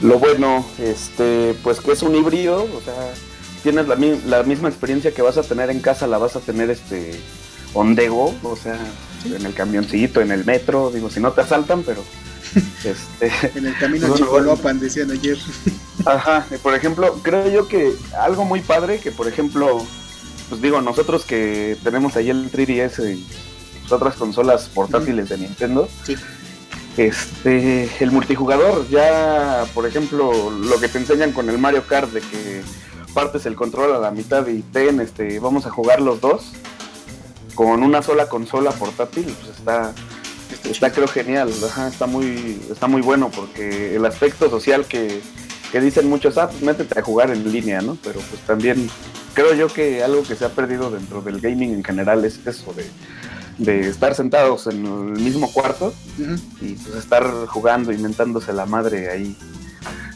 [0.00, 3.12] Lo bueno, este, pues que es un híbrido, o sea,
[3.64, 3.96] tienes la,
[4.26, 7.18] la, misma experiencia que vas a tener en casa, la vas a tener este
[7.72, 8.78] ondego, o sea,
[9.24, 12.04] en el camioncito, en el metro, digo, si no te asaltan, pero
[12.84, 15.38] este en el camino no, Chicolopan decían ayer.
[16.04, 19.82] Ajá, por ejemplo, creo yo que algo muy padre que por ejemplo,
[20.50, 23.26] pues digo, nosotros que tenemos ahí el 3DS y
[23.80, 26.16] pues, otras consolas portátiles de Nintendo, sí.
[26.98, 32.20] este, el multijugador, ya por ejemplo, lo que te enseñan con el Mario Kart de
[32.20, 32.62] que
[33.14, 36.52] partes el control a la mitad y ten, este, vamos a jugar los dos
[37.54, 39.94] con una sola consola portátil, pues está,
[40.68, 41.50] está creo genial,
[41.88, 45.20] está muy, está muy bueno porque el aspecto social que,
[45.70, 47.96] que dicen muchos, ah, pues métete a jugar en línea, ¿no?
[48.02, 48.90] Pero pues también
[49.34, 52.72] creo yo que algo que se ha perdido dentro del gaming en general es eso
[52.72, 52.84] de,
[53.58, 55.94] de estar sentados en el mismo cuarto
[56.60, 59.36] y pues, estar jugando, inventándose la madre ahí,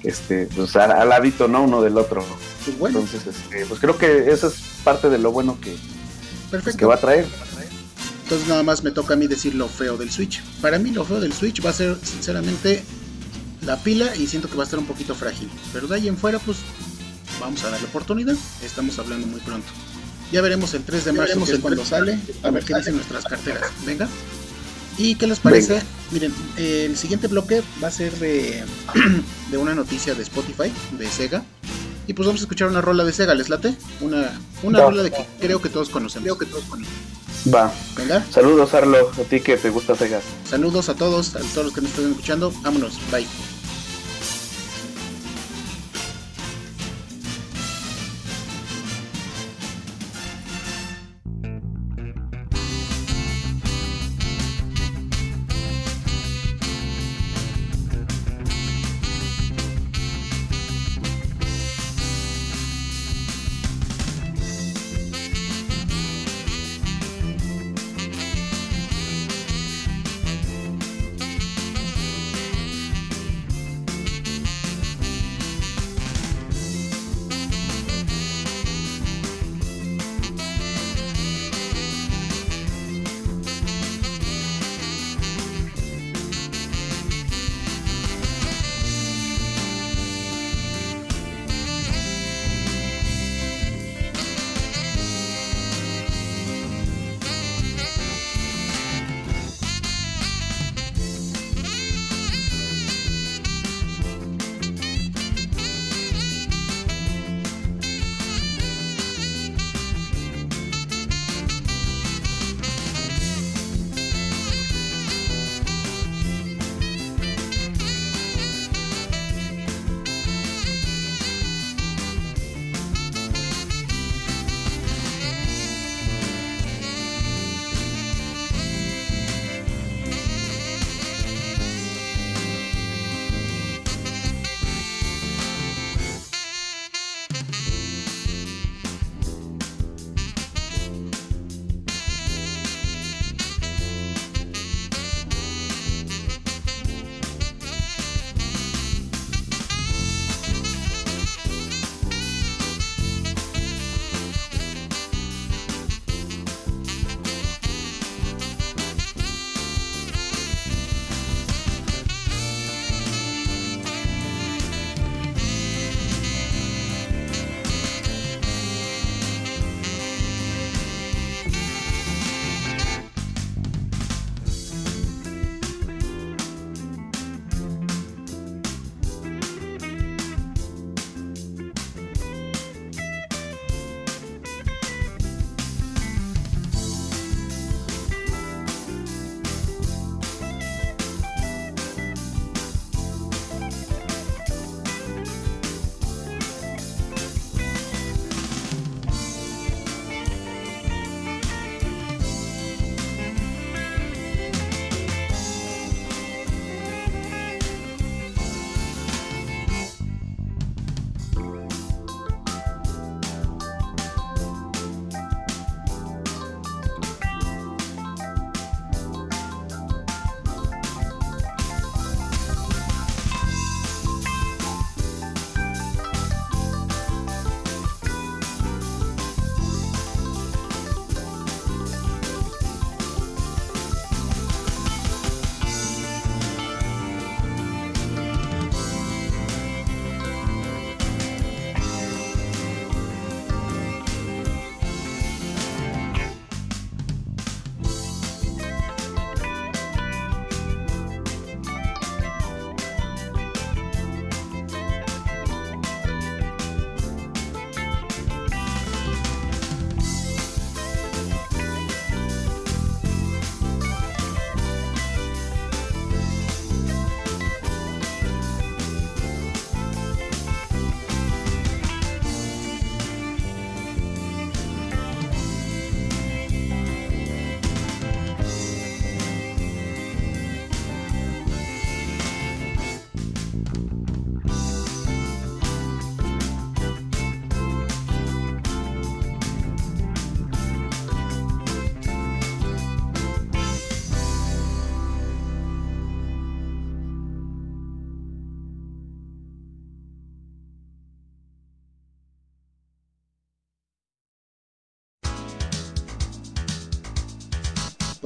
[0.03, 1.63] este, pues al, hábito, ¿no?
[1.63, 2.25] Uno del otro.
[2.69, 3.01] Pues bueno.
[3.01, 4.55] Entonces, este, pues creo que eso es
[4.85, 5.75] parte de lo bueno que,
[6.51, 7.27] pues, que va a traer.
[8.25, 10.43] Entonces nada más me toca a mí decir lo feo del Switch.
[10.61, 12.85] Para mí lo feo del Switch va a ser sinceramente
[13.63, 15.49] la pila y siento que va a estar un poquito frágil.
[15.73, 16.59] Pero de ahí en fuera pues
[17.41, 18.37] vamos a darle oportunidad.
[18.63, 19.69] Estamos hablando muy pronto.
[20.31, 22.19] Ya veremos el 3 de marzo que es cuando sale.
[22.43, 23.71] A ver qué dicen nuestras carteras.
[23.87, 24.07] Venga.
[24.99, 25.81] ¿Y qué les parece?
[26.11, 28.63] Miren, el siguiente bloque va a ser de,
[29.51, 31.45] de una noticia de Spotify, de Sega.
[32.09, 33.77] Y pues vamos a escuchar una rola de Sega, ¿les late?
[34.01, 34.33] Una,
[34.63, 36.25] una rola de que creo que todos conocemos.
[36.25, 36.99] Creo que todos conocemos.
[37.55, 37.71] Va.
[37.97, 38.25] Venga.
[38.31, 40.21] Saludos, Arlo, a ti que te gusta Sega.
[40.49, 42.51] Saludos a todos, a todos los que nos estén escuchando.
[42.63, 43.27] Vámonos, bye.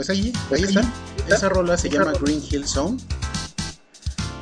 [0.04, 0.82] Pues ahí, ahí está.
[1.28, 2.98] Esa rola se llama Green Hill Zone.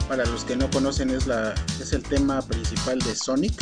[0.09, 3.53] Para los que no conocen es la es el tema principal de Sonic.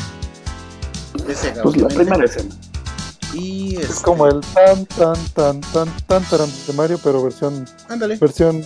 [1.27, 2.55] De Sega, pues la primera escena.
[3.35, 7.69] Y es este como el tan tan tan tan tan tan de Mario, pero versión
[7.89, 8.17] Ándale.
[8.17, 8.65] versión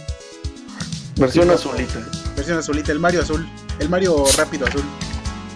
[1.16, 2.06] versión azulita.
[2.36, 4.84] Versión azulita, el Mario azul, el Mario rápido azul.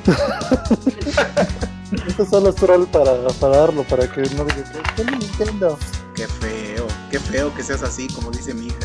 [2.09, 5.79] Esto solo es troll para, para darlo, para que no diga que Nintendo.
[6.15, 6.76] Qué feo,
[7.17, 8.77] qué feo que seas así, como dice mi hija.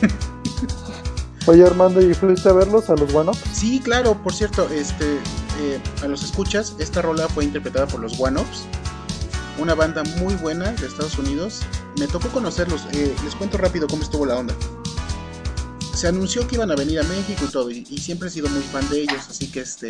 [1.46, 3.32] Oye Armando, ¿y fuiste a verlos a los One?
[3.52, 5.18] Sí, claro, por cierto, este
[5.60, 8.62] eh, a los escuchas, esta rola fue interpretada por los One Ups,
[9.58, 11.60] una banda muy buena de Estados Unidos.
[11.98, 14.54] Me tocó conocerlos, eh, les cuento rápido cómo estuvo la onda.
[15.94, 18.48] Se anunció que iban a venir a México y todo, y, y siempre he sido
[18.48, 19.88] muy fan de ellos, así que este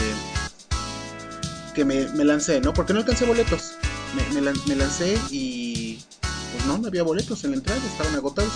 [1.72, 2.74] que me, lancé, ¿no?
[2.74, 3.74] Porque no alcancé boletos.
[4.14, 5.69] Me, me, lancé y
[6.70, 8.52] no, no había boletos en la entrada, estaban agotados.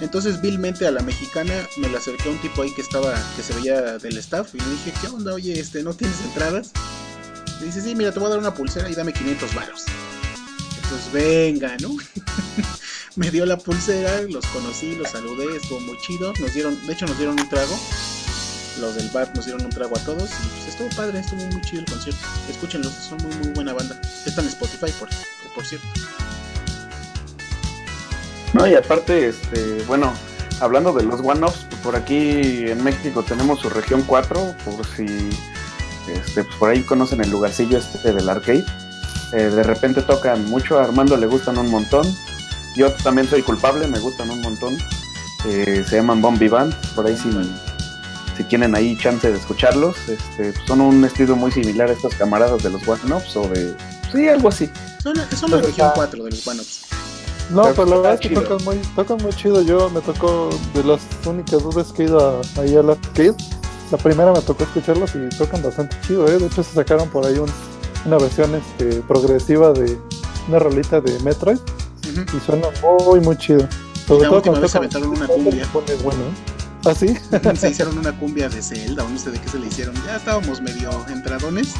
[0.00, 3.42] Entonces vilmente a la mexicana me la acerqué a un tipo ahí que estaba, que
[3.42, 5.34] se veía del staff y le dije, ¿qué onda?
[5.34, 6.72] Oye, este, ¿no tienes entradas?
[7.60, 9.84] Me dice, sí, mira, te voy a dar una pulsera y dame 500 varos.
[10.82, 11.96] Entonces, venga, ¿no?
[13.16, 16.32] me dio la pulsera, los conocí, los saludé, estuvo muy chido.
[16.40, 17.76] Nos dieron, de hecho nos dieron un trago
[18.80, 21.60] los del bar nos dieron un trago a todos y pues estuvo padre, estuvo muy
[21.62, 22.20] chido el concierto.
[22.48, 24.00] Escúchenlos, son muy muy buena banda.
[24.24, 25.08] Están en Spotify por,
[25.52, 25.88] por cierto.
[28.54, 30.12] No, y aparte, este, bueno,
[30.60, 35.04] hablando de los one-offs, por aquí en México tenemos su región 4, por si
[36.08, 38.64] este, pues por ahí conocen el lugarcillo este del arcade.
[39.32, 42.06] Eh, de repente tocan mucho, a Armando le gustan un montón.
[42.76, 44.76] Yo también soy culpable, me gustan un montón.
[45.46, 47.30] Eh, se llaman Bombi Band, por ahí sí
[48.38, 52.62] si tienen ahí chance de escucharlos, este, son un estilo muy similar a estos camaradas
[52.62, 53.74] de los One Ups o de.
[54.12, 54.70] Sí, algo así.
[55.02, 56.86] Son, son la región 4 de los One Ups.
[57.50, 59.62] No, pero, la verdad es que tocan muy, tocan muy chido.
[59.62, 63.34] Yo me tocó de las únicas dos veces que he ido ahí a la arcade.
[63.90, 66.38] La primera me tocó escucharlos y tocan bastante chido, ¿eh?
[66.38, 67.38] De hecho, se sacaron por ahí
[68.04, 69.98] una versión este, progresiva de
[70.48, 71.58] una rolita de Metroid.
[72.04, 72.68] Y suena
[73.04, 73.66] muy, muy chido.
[74.06, 75.68] Sobre todo cuando vez aventaron una cumbia.
[76.02, 76.58] Bueno, ¿eh?
[76.84, 77.14] ¿Ah, sí?
[77.56, 79.94] se hicieron una cumbia de Zelda o no sé de qué se le hicieron.
[80.06, 81.74] Ya estábamos medio entradones,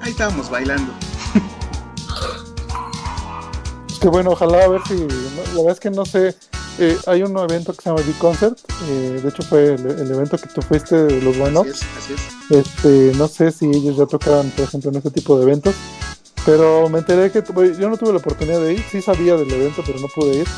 [0.00, 0.92] ahí estábamos bailando.
[4.04, 4.98] Que bueno, ojalá a ver si.
[4.98, 6.36] La verdad es que no sé.
[6.78, 8.58] Eh, hay un evento que se llama B-Concert.
[8.86, 11.66] Eh, de hecho, fue el, evento que tú fuiste de los buenos.
[11.66, 12.66] Así es, así es.
[12.66, 15.74] Este, no sé si ellos ya tocaban, por ejemplo, en este tipo de eventos.
[16.44, 17.42] Pero me enteré que
[17.80, 18.84] yo no tuve la oportunidad de ir.
[18.92, 20.48] Sí sabía del evento, pero no pude ir.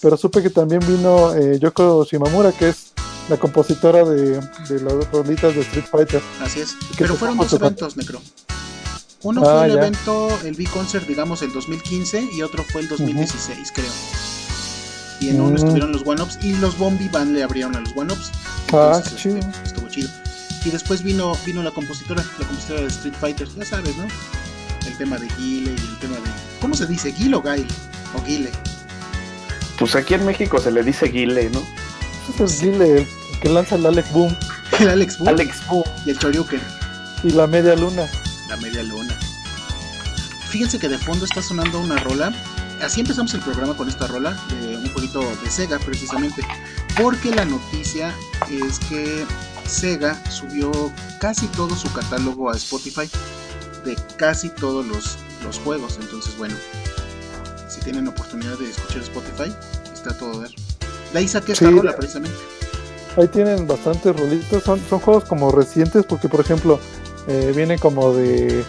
[0.00, 2.94] Pero supe que también vino eh, Yoko Shimamura, que es
[3.28, 6.22] la compositora de, de las rolitas de Street Fighter.
[6.40, 6.74] Así es.
[6.96, 8.22] Pero fueron dos eventos, Necro.
[9.22, 13.72] Uno fue ah, el evento, el B-Concert, digamos, el 2015 y otro fue el 2016,
[13.72, 13.90] creo.
[15.20, 15.56] Y en uno mm.
[15.56, 18.30] estuvieron los One-Ups y los Bombi Band le abrieron a los One-Ups.
[18.72, 19.38] Ah, este, chido.
[19.64, 20.08] Estuvo chido.
[20.64, 24.06] Y después vino, vino la compositora, la compositora de Street Fighter, ya sabes, ¿no?
[24.86, 26.30] El tema de Guile y el tema de.
[26.60, 27.12] ¿Cómo se dice?
[27.12, 27.66] ¿Guile o Gaile?
[28.14, 28.50] O Guile.
[29.78, 31.62] Pues aquí en México se le dice Guile, ¿no?
[32.44, 33.06] es Guile, el
[33.40, 34.36] que lanza el Alex Boom.
[34.80, 35.28] El Alex Boom.
[35.28, 35.84] Alex Boom.
[36.04, 36.60] Y el Choryuken.
[37.22, 38.06] Y la media luna.
[38.48, 38.95] La media luna.
[40.56, 42.32] Fíjense que de fondo está sonando una rola.
[42.80, 46.40] Así empezamos el programa con esta rola, de un poquito de Sega precisamente.
[46.96, 48.14] Porque la noticia
[48.50, 49.26] es que
[49.66, 50.72] Sega subió
[51.20, 53.06] casi todo su catálogo a Spotify
[53.84, 55.98] de casi todos los, los juegos.
[56.00, 56.54] Entonces, bueno,
[57.68, 59.54] si tienen oportunidad de escuchar Spotify,
[59.92, 60.54] está todo ver.
[61.12, 62.38] De ahí saqué esta rola precisamente.
[63.18, 66.80] Ahí tienen bastantes rolitos, son, son juegos como recientes porque por ejemplo
[67.28, 68.64] eh, viene como de,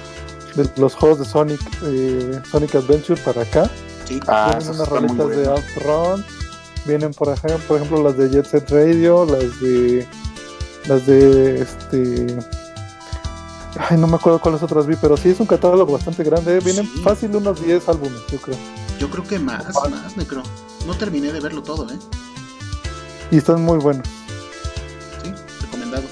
[0.78, 3.70] los juegos de Sonic, eh, Sonic Adventure para acá.
[4.06, 4.20] Sí.
[4.28, 6.26] Ah, vienen unas rolitas de Outrun,
[6.86, 10.08] vienen por ejemplo, por ejemplo las de Jet Set Radio, las de
[10.88, 12.38] las de este
[13.80, 16.58] Ay, no me acuerdo cuáles otras vi, pero sí es un catálogo bastante grande.
[16.58, 16.60] ¿eh?
[16.64, 18.58] Vienen fácil unos 10 álbumes, yo creo.
[19.00, 20.42] Yo creo que más, más, Necro.
[20.88, 22.00] No terminé de verlo todo, ¿eh?
[23.30, 24.08] Y están muy buenos.
[25.24, 25.32] Sí,
[25.62, 26.04] recomendado.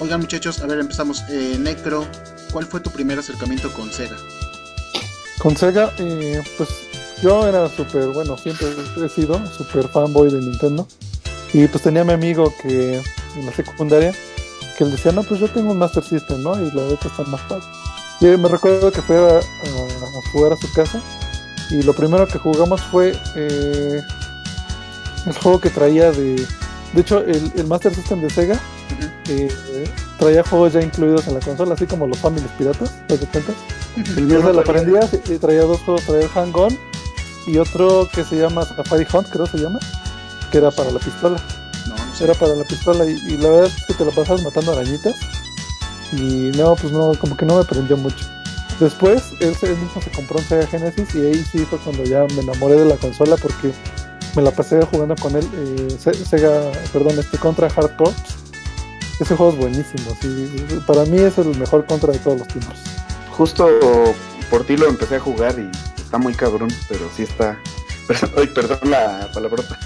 [0.00, 1.22] Oigan, muchachos, a ver, empezamos.
[1.28, 2.04] Eh, Necro,
[2.52, 4.16] ¿cuál fue tu primer acercamiento con Sega?
[5.38, 6.68] Con Sega, eh, pues
[7.22, 8.68] yo era súper, bueno, siempre
[9.04, 10.86] he sido súper fanboy de Nintendo.
[11.52, 13.02] Y pues tenía mi amigo que
[13.36, 14.12] en la secundaria
[14.76, 16.54] que él decía, no, pues yo tengo un Master System, ¿no?
[16.56, 17.64] Y la verdad está más padre.
[18.20, 19.40] Y me recuerdo que fue a,
[20.32, 21.02] jugar a su casa
[21.70, 24.00] y lo primero que jugamos fue eh,
[25.26, 26.46] el juego que traía de...
[26.92, 28.60] De hecho, el, Master System de Sega
[29.28, 29.48] eh,
[30.22, 33.52] traía juegos ya incluidos en la consola, así como los Families Piratas, ¿te das cuenta?
[33.96, 34.52] El -huh.
[34.52, 36.78] lo aprendías y traía dos juegos, traía el Hang On
[37.48, 39.80] y otro que se llama Safari Hunt, creo se llama,
[40.52, 41.42] que era para la pistola.
[41.88, 42.22] No, no sé.
[42.22, 45.16] Era para la pistola y, la verdad es que te la pasas matando arañitas
[46.12, 48.24] y no, pues no, como que no me prendió mucho.
[48.78, 52.42] Después, él, mismo se compró un Sega Genesis y ahí sí fue cuando ya me
[52.42, 53.72] enamoré de la consola porque
[54.36, 58.12] me la pasé jugando con él, eh, Sega, perdón, este Contra Hardcore.
[59.22, 60.48] Ese juego es buenísimo, sí,
[60.84, 62.74] para mí es el mejor Contra de todos los tiempos.
[63.30, 63.68] Justo
[64.50, 67.56] por ti lo empecé a jugar y está muy cabrón, pero sí está.
[68.08, 69.78] Perdón, perdón la palabrota.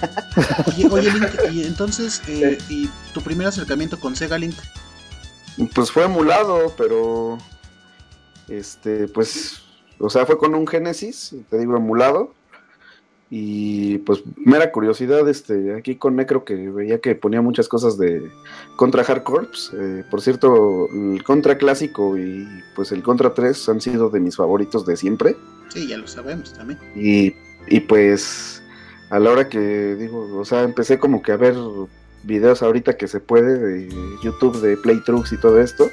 [0.68, 4.56] Oye, oye Link, y entonces, eh, ¿y tu primer acercamiento con Sega Link?
[5.74, 7.36] Pues fue emulado, pero.
[8.48, 9.60] Este, pues.
[9.98, 12.32] O sea, fue con un Genesis, te digo, emulado.
[13.28, 18.30] Y pues mera curiosidad, este, aquí con Necro que veía que ponía muchas cosas de
[18.76, 19.72] Contra Hard Corps.
[19.74, 22.46] Eh, por cierto, el Contra clásico y
[22.76, 25.36] pues el Contra 3 han sido de mis favoritos de siempre.
[25.70, 26.78] Sí, ya lo sabemos también.
[26.94, 27.34] Y,
[27.66, 28.62] y pues
[29.10, 31.56] a la hora que digo, o sea, empecé como que a ver
[32.22, 33.88] videos ahorita que se puede de
[34.22, 35.90] YouTube de playthroughs y todo esto.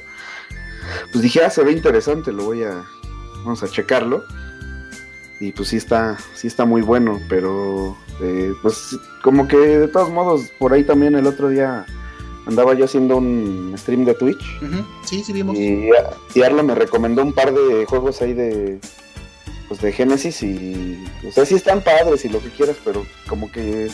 [1.12, 2.84] Pues dije, ah, se ve interesante, lo voy a,
[3.44, 4.22] vamos a checarlo
[5.44, 10.10] y pues sí está, sí está muy bueno, pero eh, pues como que de todos
[10.10, 11.86] modos, por ahí también el otro día
[12.46, 14.42] andaba yo haciendo un stream de Twitch.
[15.04, 15.58] Sí, sí vimos.
[15.58, 15.90] Y,
[16.34, 18.80] y, Arlo me recomendó un par de juegos ahí de
[19.68, 23.52] pues de Genesis y o sea sí están padres y lo que quieras, pero como
[23.52, 23.90] que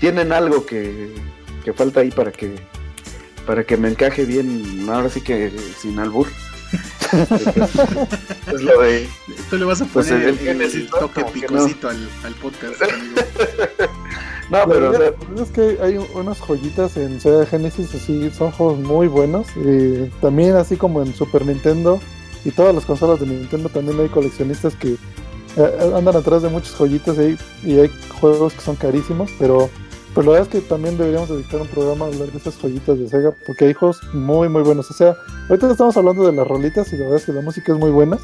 [0.00, 1.14] tienen algo que,
[1.62, 2.54] que falta ahí para que
[3.44, 6.28] para que me encaje bien, ahora sí que sin albur.
[8.52, 9.08] es lo de.
[9.48, 12.80] Tú le vas a pues, poner el, toque picosito al, podcast,
[14.50, 14.92] No, pero,
[15.42, 19.46] es que hay unas joyitas en Sega Genesis, así, son juegos muy buenos.
[19.56, 22.00] Y también, así como en Super Nintendo
[22.44, 24.96] y todas las consolas de Nintendo, también hay coleccionistas que
[25.56, 27.16] eh, andan atrás de muchas joyitas
[27.64, 27.90] y hay
[28.20, 29.70] juegos que son carísimos, pero
[30.14, 32.98] pero la verdad es que también deberíamos dedicar un programa a hablar de esas joyitas
[32.98, 34.90] de Sega, porque hay juegos muy, muy buenos.
[34.90, 35.16] O sea,
[35.48, 37.90] ahorita estamos hablando de las rolitas y la verdad es que la música es muy
[37.90, 38.18] buena.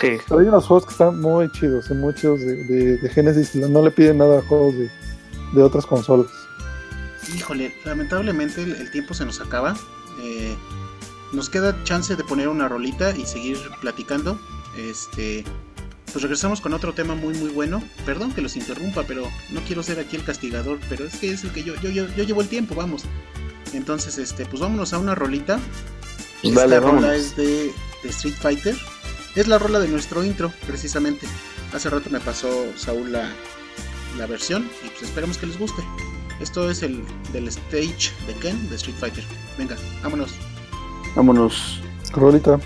[0.00, 0.18] Sí.
[0.28, 4.18] Pero hay unos juegos que están muy chidos, muchos de, de, Genesis, no le piden
[4.18, 4.90] nada a juegos de,
[5.52, 6.30] de otras consolas.
[7.36, 9.76] Híjole, lamentablemente el, tiempo se nos acaba.
[10.20, 10.56] Eh,
[11.32, 14.38] nos queda chance de poner una rolita y seguir platicando.
[14.76, 15.44] Este,
[16.10, 17.82] pues regresamos con otro tema muy muy bueno.
[18.04, 21.44] Perdón que los interrumpa, pero no quiero ser aquí el castigador, pero es que es
[21.44, 23.04] el que yo, yo, yo, llevo el tiempo, vamos.
[23.72, 25.60] Entonces, este, pues vámonos a una rolita.
[26.42, 27.72] Esta rola es de,
[28.04, 28.76] Street Fighter.
[29.36, 31.26] Es la rola de nuestro intro, precisamente.
[31.72, 33.30] Hace rato me pasó Saúl la,
[34.18, 35.82] la versión y pues esperemos que les guste.
[36.40, 39.24] Esto es el del stage de Ken de Street Fighter.
[39.58, 40.32] Venga, vámonos.
[41.14, 41.80] Vámonos.
[42.12, 42.58] Rolita.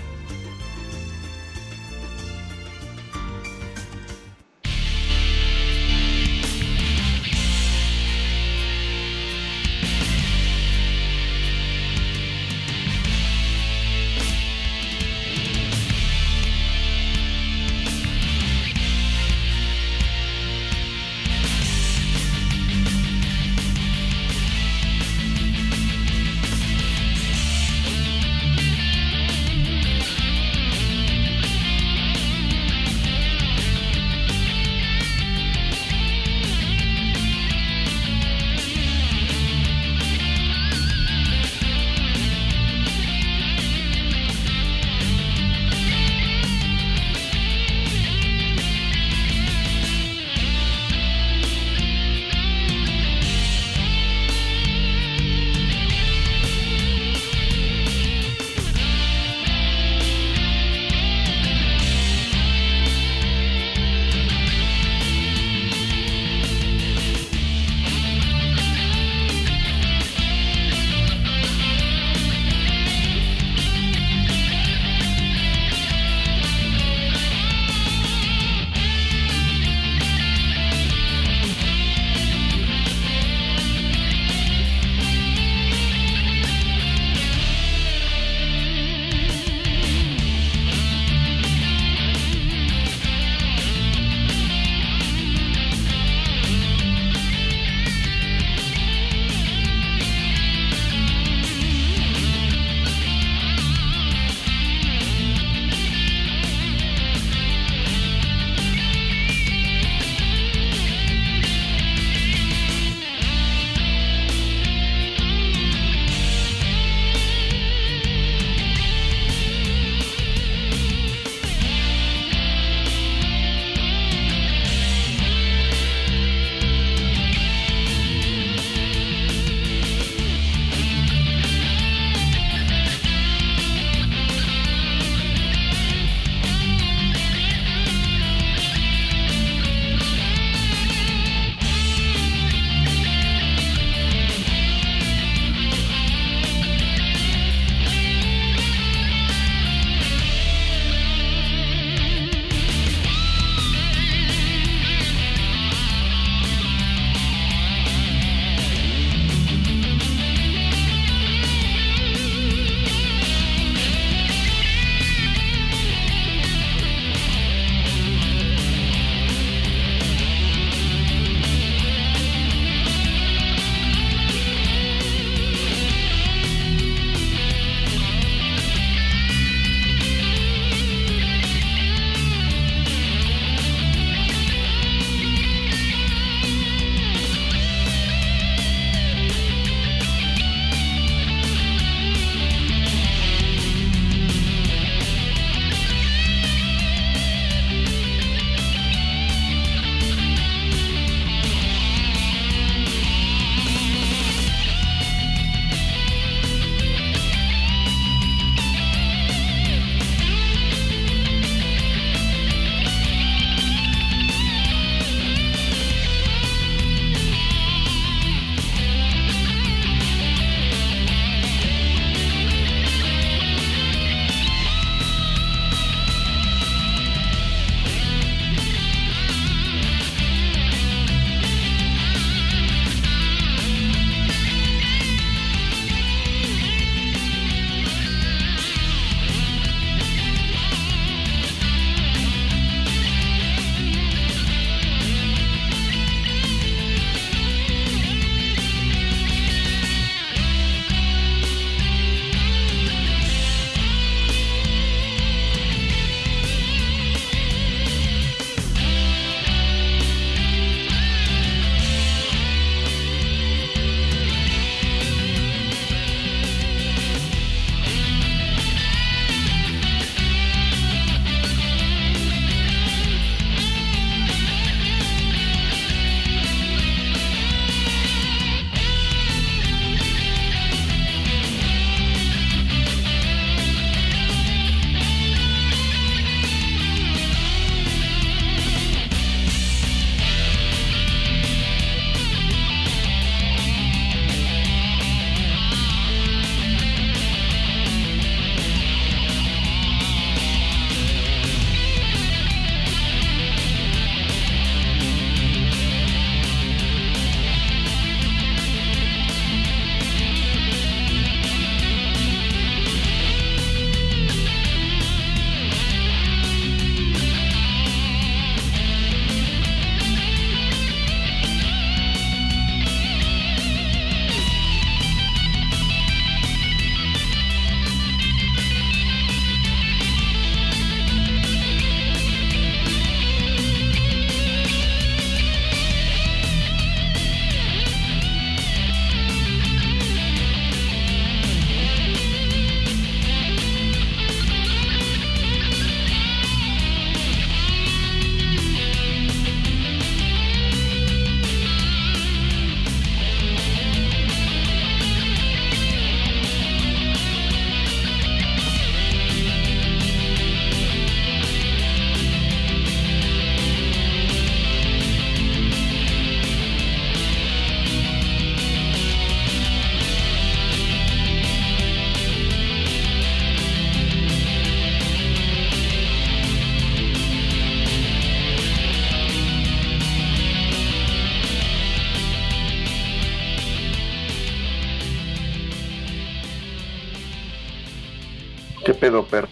[389.05, 389.47] Pedo, perro?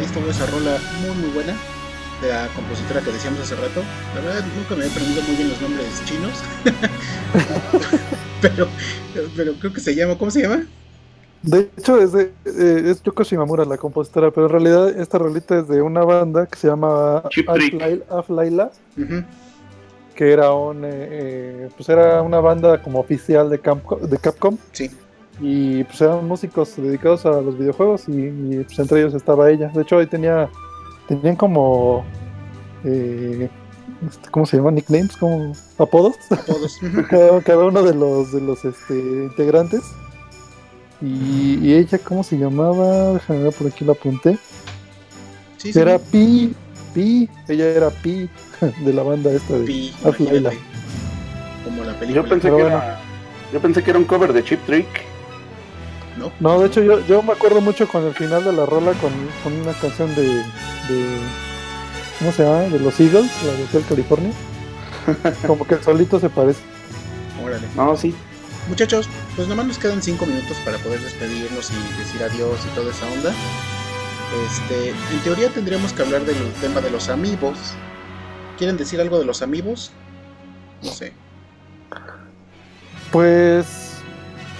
[0.00, 1.54] Estuvo esa rola muy muy buena
[2.22, 3.82] de la compositora que decíamos hace rato.
[4.14, 6.32] La verdad nunca me he aprendido muy bien los nombres chinos.
[8.40, 8.68] pero,
[9.36, 10.64] pero creo que se llama, ¿cómo se llama?
[11.42, 15.58] De hecho es de eh, es Yoko Shimamura la compositora, pero en realidad esta rolita
[15.58, 17.22] es de una banda que se llama
[18.10, 18.70] Aflaila,
[20.14, 24.56] que era un eh, eh, pues era una banda como oficial de, de Capcom.
[24.72, 24.90] Sí.
[25.40, 29.68] Y pues eran músicos dedicados a los videojuegos y, pues entre ellos estaba ella.
[29.68, 30.50] De hecho ahí tenía
[31.06, 32.04] tenían como
[32.84, 34.72] este, ¿cómo se llama?
[34.72, 36.16] nicknames, como apodos.
[36.30, 36.78] Apodos.
[37.44, 39.82] cada, uno de los de los este, integrantes.
[41.00, 43.12] Y, ella, ¿cómo se llamaba?
[43.14, 44.38] Déjame ver, por aquí la apunté.
[45.56, 46.54] Sí, era Pi,
[46.94, 48.28] Pi, ella era Pi
[48.84, 52.22] de la banda esta de Pi, Como la película.
[52.22, 53.00] Yo pensé, que era,
[53.52, 54.86] yo pensé que era un cover de Chip Trick.
[56.16, 58.92] No, no de hecho yo, yo me acuerdo mucho con el final de la rola
[58.94, 59.12] con,
[59.44, 61.18] con una canción de, de
[62.18, 62.62] ¿cómo se llama?
[62.62, 64.32] De los Eagles, la de Hotel California.
[65.46, 66.60] Como que el solito se parece.
[67.42, 67.66] Órale.
[67.76, 68.14] No, sí.
[68.68, 72.90] Muchachos, pues nomás nos quedan 5 minutos para poder despedirnos y decir adiós y toda
[72.90, 73.32] esa onda.
[74.46, 77.56] Este, en teoría tendríamos que hablar del tema de los amigos.
[78.58, 79.90] ¿Quieren decir algo de los amigos?
[80.82, 81.14] No sé.
[83.10, 83.66] Pues,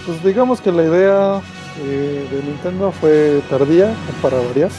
[0.06, 1.42] pues digamos que la idea
[1.82, 4.70] eh, de Nintendo fue tardía, para variar.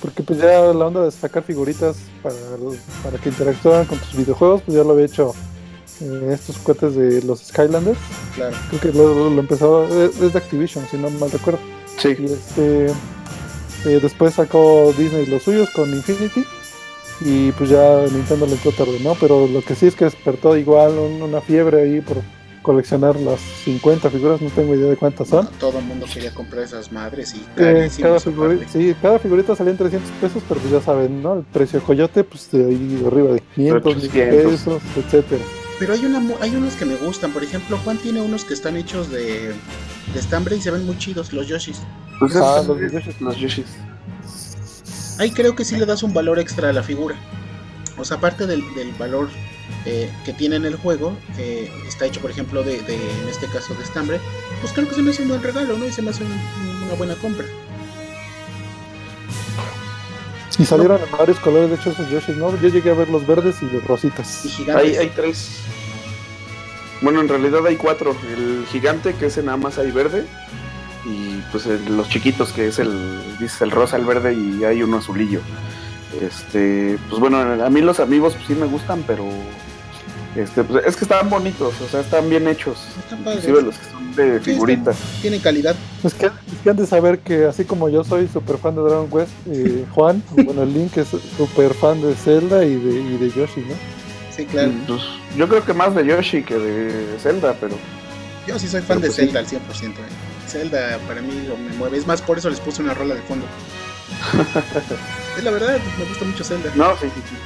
[0.00, 2.36] Porque pues ya la onda de sacar figuritas para,
[3.02, 5.34] para que interactúen con tus videojuegos, pues ya lo había hecho
[6.00, 7.98] eh, estos cohetes de los Skylanders.
[8.34, 8.56] Claro.
[8.68, 11.60] Creo que lo, lo empezó, es, de Activision, si no mal recuerdo.
[11.98, 12.16] Sí.
[12.18, 16.44] Y este, eh, después sacó Disney los suyos con Infinity.
[17.22, 19.14] Y pues ya Nintendo le entró tarde, ¿no?
[19.14, 22.18] Pero lo que sí es que despertó igual una fiebre ahí por
[22.66, 25.48] coleccionar las 50 figuras, no tengo idea de cuántas son.
[25.60, 29.70] todo el mundo quería comprar esas madres y eh, cada, figurita, sí, cada figurita salía
[29.70, 31.34] en 300 pesos, pero pues ya saben, ¿no?
[31.34, 35.44] El precio de coyote, pues de ahí arriba de 500, pesos, etcétera.
[35.78, 38.76] Pero hay, una, hay unos que me gustan, por ejemplo, Juan tiene unos que están
[38.76, 39.48] hechos de,
[40.12, 41.82] de estambre y se ven muy chidos, los Yoshis.
[42.18, 43.20] Pues ah, los Yoshis.
[43.20, 43.66] Los Yoshis.
[45.18, 47.16] Ahí creo que sí le das un valor extra a la figura.
[47.98, 49.28] O sea, aparte del, del valor
[49.84, 53.74] eh, que tiene en el juego, eh, está hecho por ejemplo de, en este caso
[53.74, 54.20] de estambre,
[54.60, 55.86] pues creo que se me hace un buen regalo, ¿no?
[55.86, 57.46] Y se me hace una buena compra.
[60.58, 62.56] Y salieron en varios colores, de hecho, esos Yoshis, ¿no?
[62.60, 64.46] Yo llegué a ver los verdes y los rositas.
[64.58, 65.60] Y Hay, hay tres.
[67.02, 68.16] Bueno, en realidad hay cuatro.
[68.32, 70.24] El gigante, que es en nada más hay verde.
[71.04, 74.98] Y pues los chiquitos, que es el, dice el rosa, el verde y hay uno
[74.98, 75.40] azulillo.
[76.20, 79.24] Este, pues bueno, a mí los amigos pues sí me gustan, pero
[80.36, 82.78] este, pues, es que están bonitos, o sea, están bien hechos.
[82.98, 84.96] Están Inclusive los que son de figuritas.
[85.20, 85.74] tienen calidad.
[86.04, 86.32] Es que, es
[86.62, 89.84] que han de saber que así como yo soy súper fan de Dragon Quest, eh,
[89.94, 93.74] Juan, bueno, el Link es súper fan de Zelda y de, y de Yoshi, ¿no?
[94.30, 94.72] Sí, claro.
[94.86, 95.00] Pues,
[95.36, 97.76] yo creo que más de Yoshi que de Zelda, pero...
[98.46, 99.56] Yo sí soy fan de pues Zelda al 100%.
[99.56, 99.92] Eh.
[100.46, 101.98] Zelda para mí me mueve.
[101.98, 103.46] Es más, por eso les puse una rola de fondo.
[105.36, 106.70] es la verdad, me gusta mucho Zelda.
[106.74, 107.36] No, sí, sí, sí.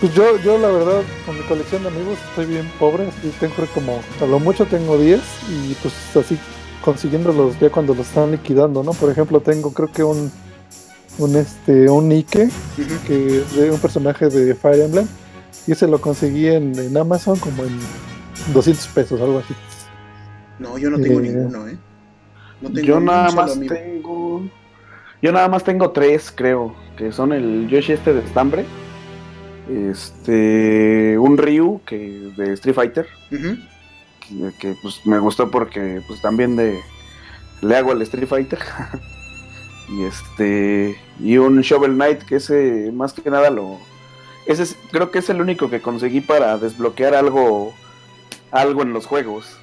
[0.00, 3.54] Pues yo, yo la verdad, con mi colección de amigos estoy bien pobre, así tengo
[3.74, 5.20] como, a lo mucho tengo 10
[5.50, 6.38] y pues así
[6.82, 8.92] consiguiéndolos ya cuando los están liquidando, ¿no?
[8.94, 10.32] Por ejemplo, tengo creo que un,
[11.18, 12.48] un este, un Ike,
[13.06, 15.06] que es de un personaje de Fire Emblem,
[15.66, 17.78] y ese lo conseguí en, Amazon como en
[18.54, 19.54] 200 pesos, algo así.
[20.58, 21.76] No, yo no tengo eh, ninguno, ¿eh?
[22.62, 24.48] No tengo yo nada más tengo...
[25.20, 28.64] Yo nada más tengo tres, creo, que son el Yoshi este de estambre
[29.68, 33.06] este un Ryu que de Street Fighter
[34.58, 36.80] que, pues me gustó porque pues también de
[37.62, 38.58] le hago al Street Fighter
[39.88, 43.78] y este y un Shovel Knight que ese más que nada lo
[44.46, 47.74] ese creo que es el único que conseguí para desbloquear algo
[48.50, 49.60] algo en los juegos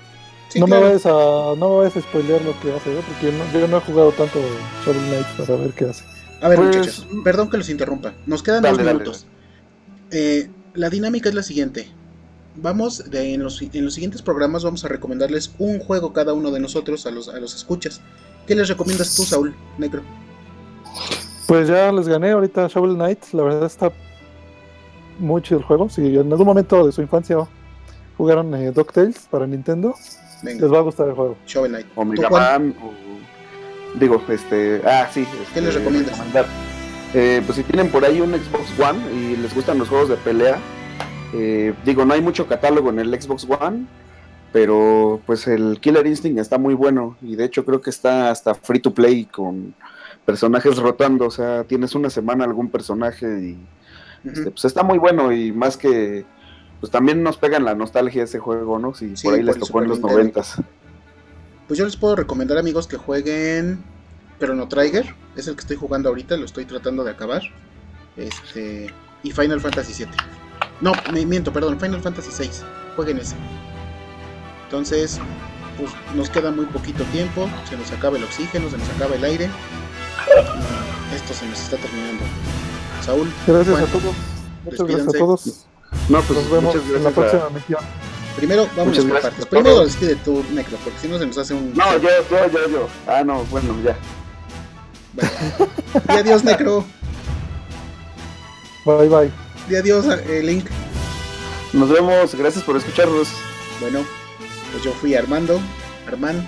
[0.55, 3.01] no, me vayas a, no me vayas a spoilear lo que hace, ¿eh?
[3.05, 4.39] porque yo no he jugado tanto
[4.83, 6.03] Shovel Knight para ver qué hace.
[6.41, 8.13] A ver, pues, muchachos, perdón que los interrumpa.
[8.25, 9.27] Nos quedan dos minutos.
[10.12, 11.88] Eh, la dinámica es la siguiente.
[12.55, 17.12] Vamos, en, los, siguientes programas vamos a recomendarles un juego cada uno de nosotros a
[17.12, 18.01] los, a los escuchas.
[18.47, 20.01] ¿Qué les recomiendas tú, Saúl, Negro?
[21.47, 23.20] Pues ya les gané ahorita Shovel Knight.
[23.34, 23.91] La verdad está
[25.20, 25.89] muy chido el juego.
[25.89, 27.38] Si en algún momento de su infancia
[28.18, 29.93] jugaron eh, DuckTales para Nintendo,
[30.43, 31.38] les va a gustar el juego.
[31.45, 31.88] Shovel Knight.
[31.95, 32.76] O Mega Man,
[33.99, 35.28] digo, este, ah, sí.
[35.53, 36.20] ¿Qué les este, recomiendas?
[37.14, 40.18] Eh, pues si tienen por ahí un Xbox One y les gustan los juegos de
[40.18, 40.60] pelea,
[41.34, 43.86] eh, digo, no hay mucho catálogo en el Xbox One,
[44.51, 48.55] pero pues el Killer Instinct está muy bueno y de hecho creo que está hasta
[48.55, 49.74] free to play con
[50.26, 53.58] personajes rotando, o sea, tienes una semana algún personaje y
[54.28, 56.26] este, pues está muy bueno y más que
[56.80, 58.93] pues también nos pegan la nostalgia ese juego, ¿no?
[58.93, 60.62] Si por ahí les tocó en los noventas.
[61.68, 63.84] Pues yo les puedo recomendar amigos que jueguen
[64.39, 67.41] Chrono Trigger, es el que estoy jugando ahorita, lo estoy tratando de acabar.
[68.15, 70.13] Este y Final Fantasy VII.
[70.81, 72.49] No, me miento, perdón, Final Fantasy VI.
[72.95, 73.35] Jueguen ese.
[74.65, 75.19] Entonces,
[75.77, 79.23] pues nos queda muy poquito tiempo, se nos acaba el oxígeno, se nos acaba el
[79.23, 79.49] aire.
[81.15, 82.23] esto se nos está terminando.
[83.01, 83.31] Saúl.
[83.45, 84.15] Gracias a todos.
[84.65, 85.67] Muchas gracias a todos.
[86.09, 87.79] No, pues nos vemos en la próxima misión.
[88.35, 89.45] Primero, vamos por partes.
[89.47, 91.73] Primero despide tu Necro, porque si no se nos hace un.
[91.73, 92.88] No, yo, yo, yo, yo.
[93.07, 93.95] Ah, no, bueno, ya.
[96.09, 96.86] Y adiós, Necro.
[98.86, 99.32] Bye, bye.
[99.70, 100.65] Y adiós, eh, Link.
[101.74, 103.28] Nos vemos, gracias por escucharnos.
[103.82, 104.05] Bueno,
[104.72, 105.59] pues yo fui Armando,
[106.07, 106.47] Armán.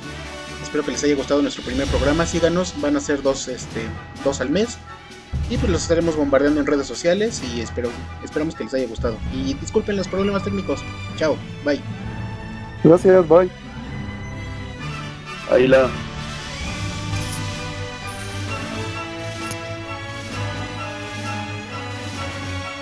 [0.63, 2.25] Espero que les haya gustado nuestro primer programa.
[2.25, 3.81] Síganos, van a ser dos, este,
[4.23, 4.77] dos al mes.
[5.49, 7.89] Y pues los estaremos bombardeando en redes sociales y espero,
[8.23, 9.17] esperamos que les haya gustado.
[9.33, 10.81] Y disculpen los problemas técnicos.
[11.17, 11.81] Chao, bye.
[12.83, 13.49] Gracias, bye.
[15.51, 15.89] Ahí la.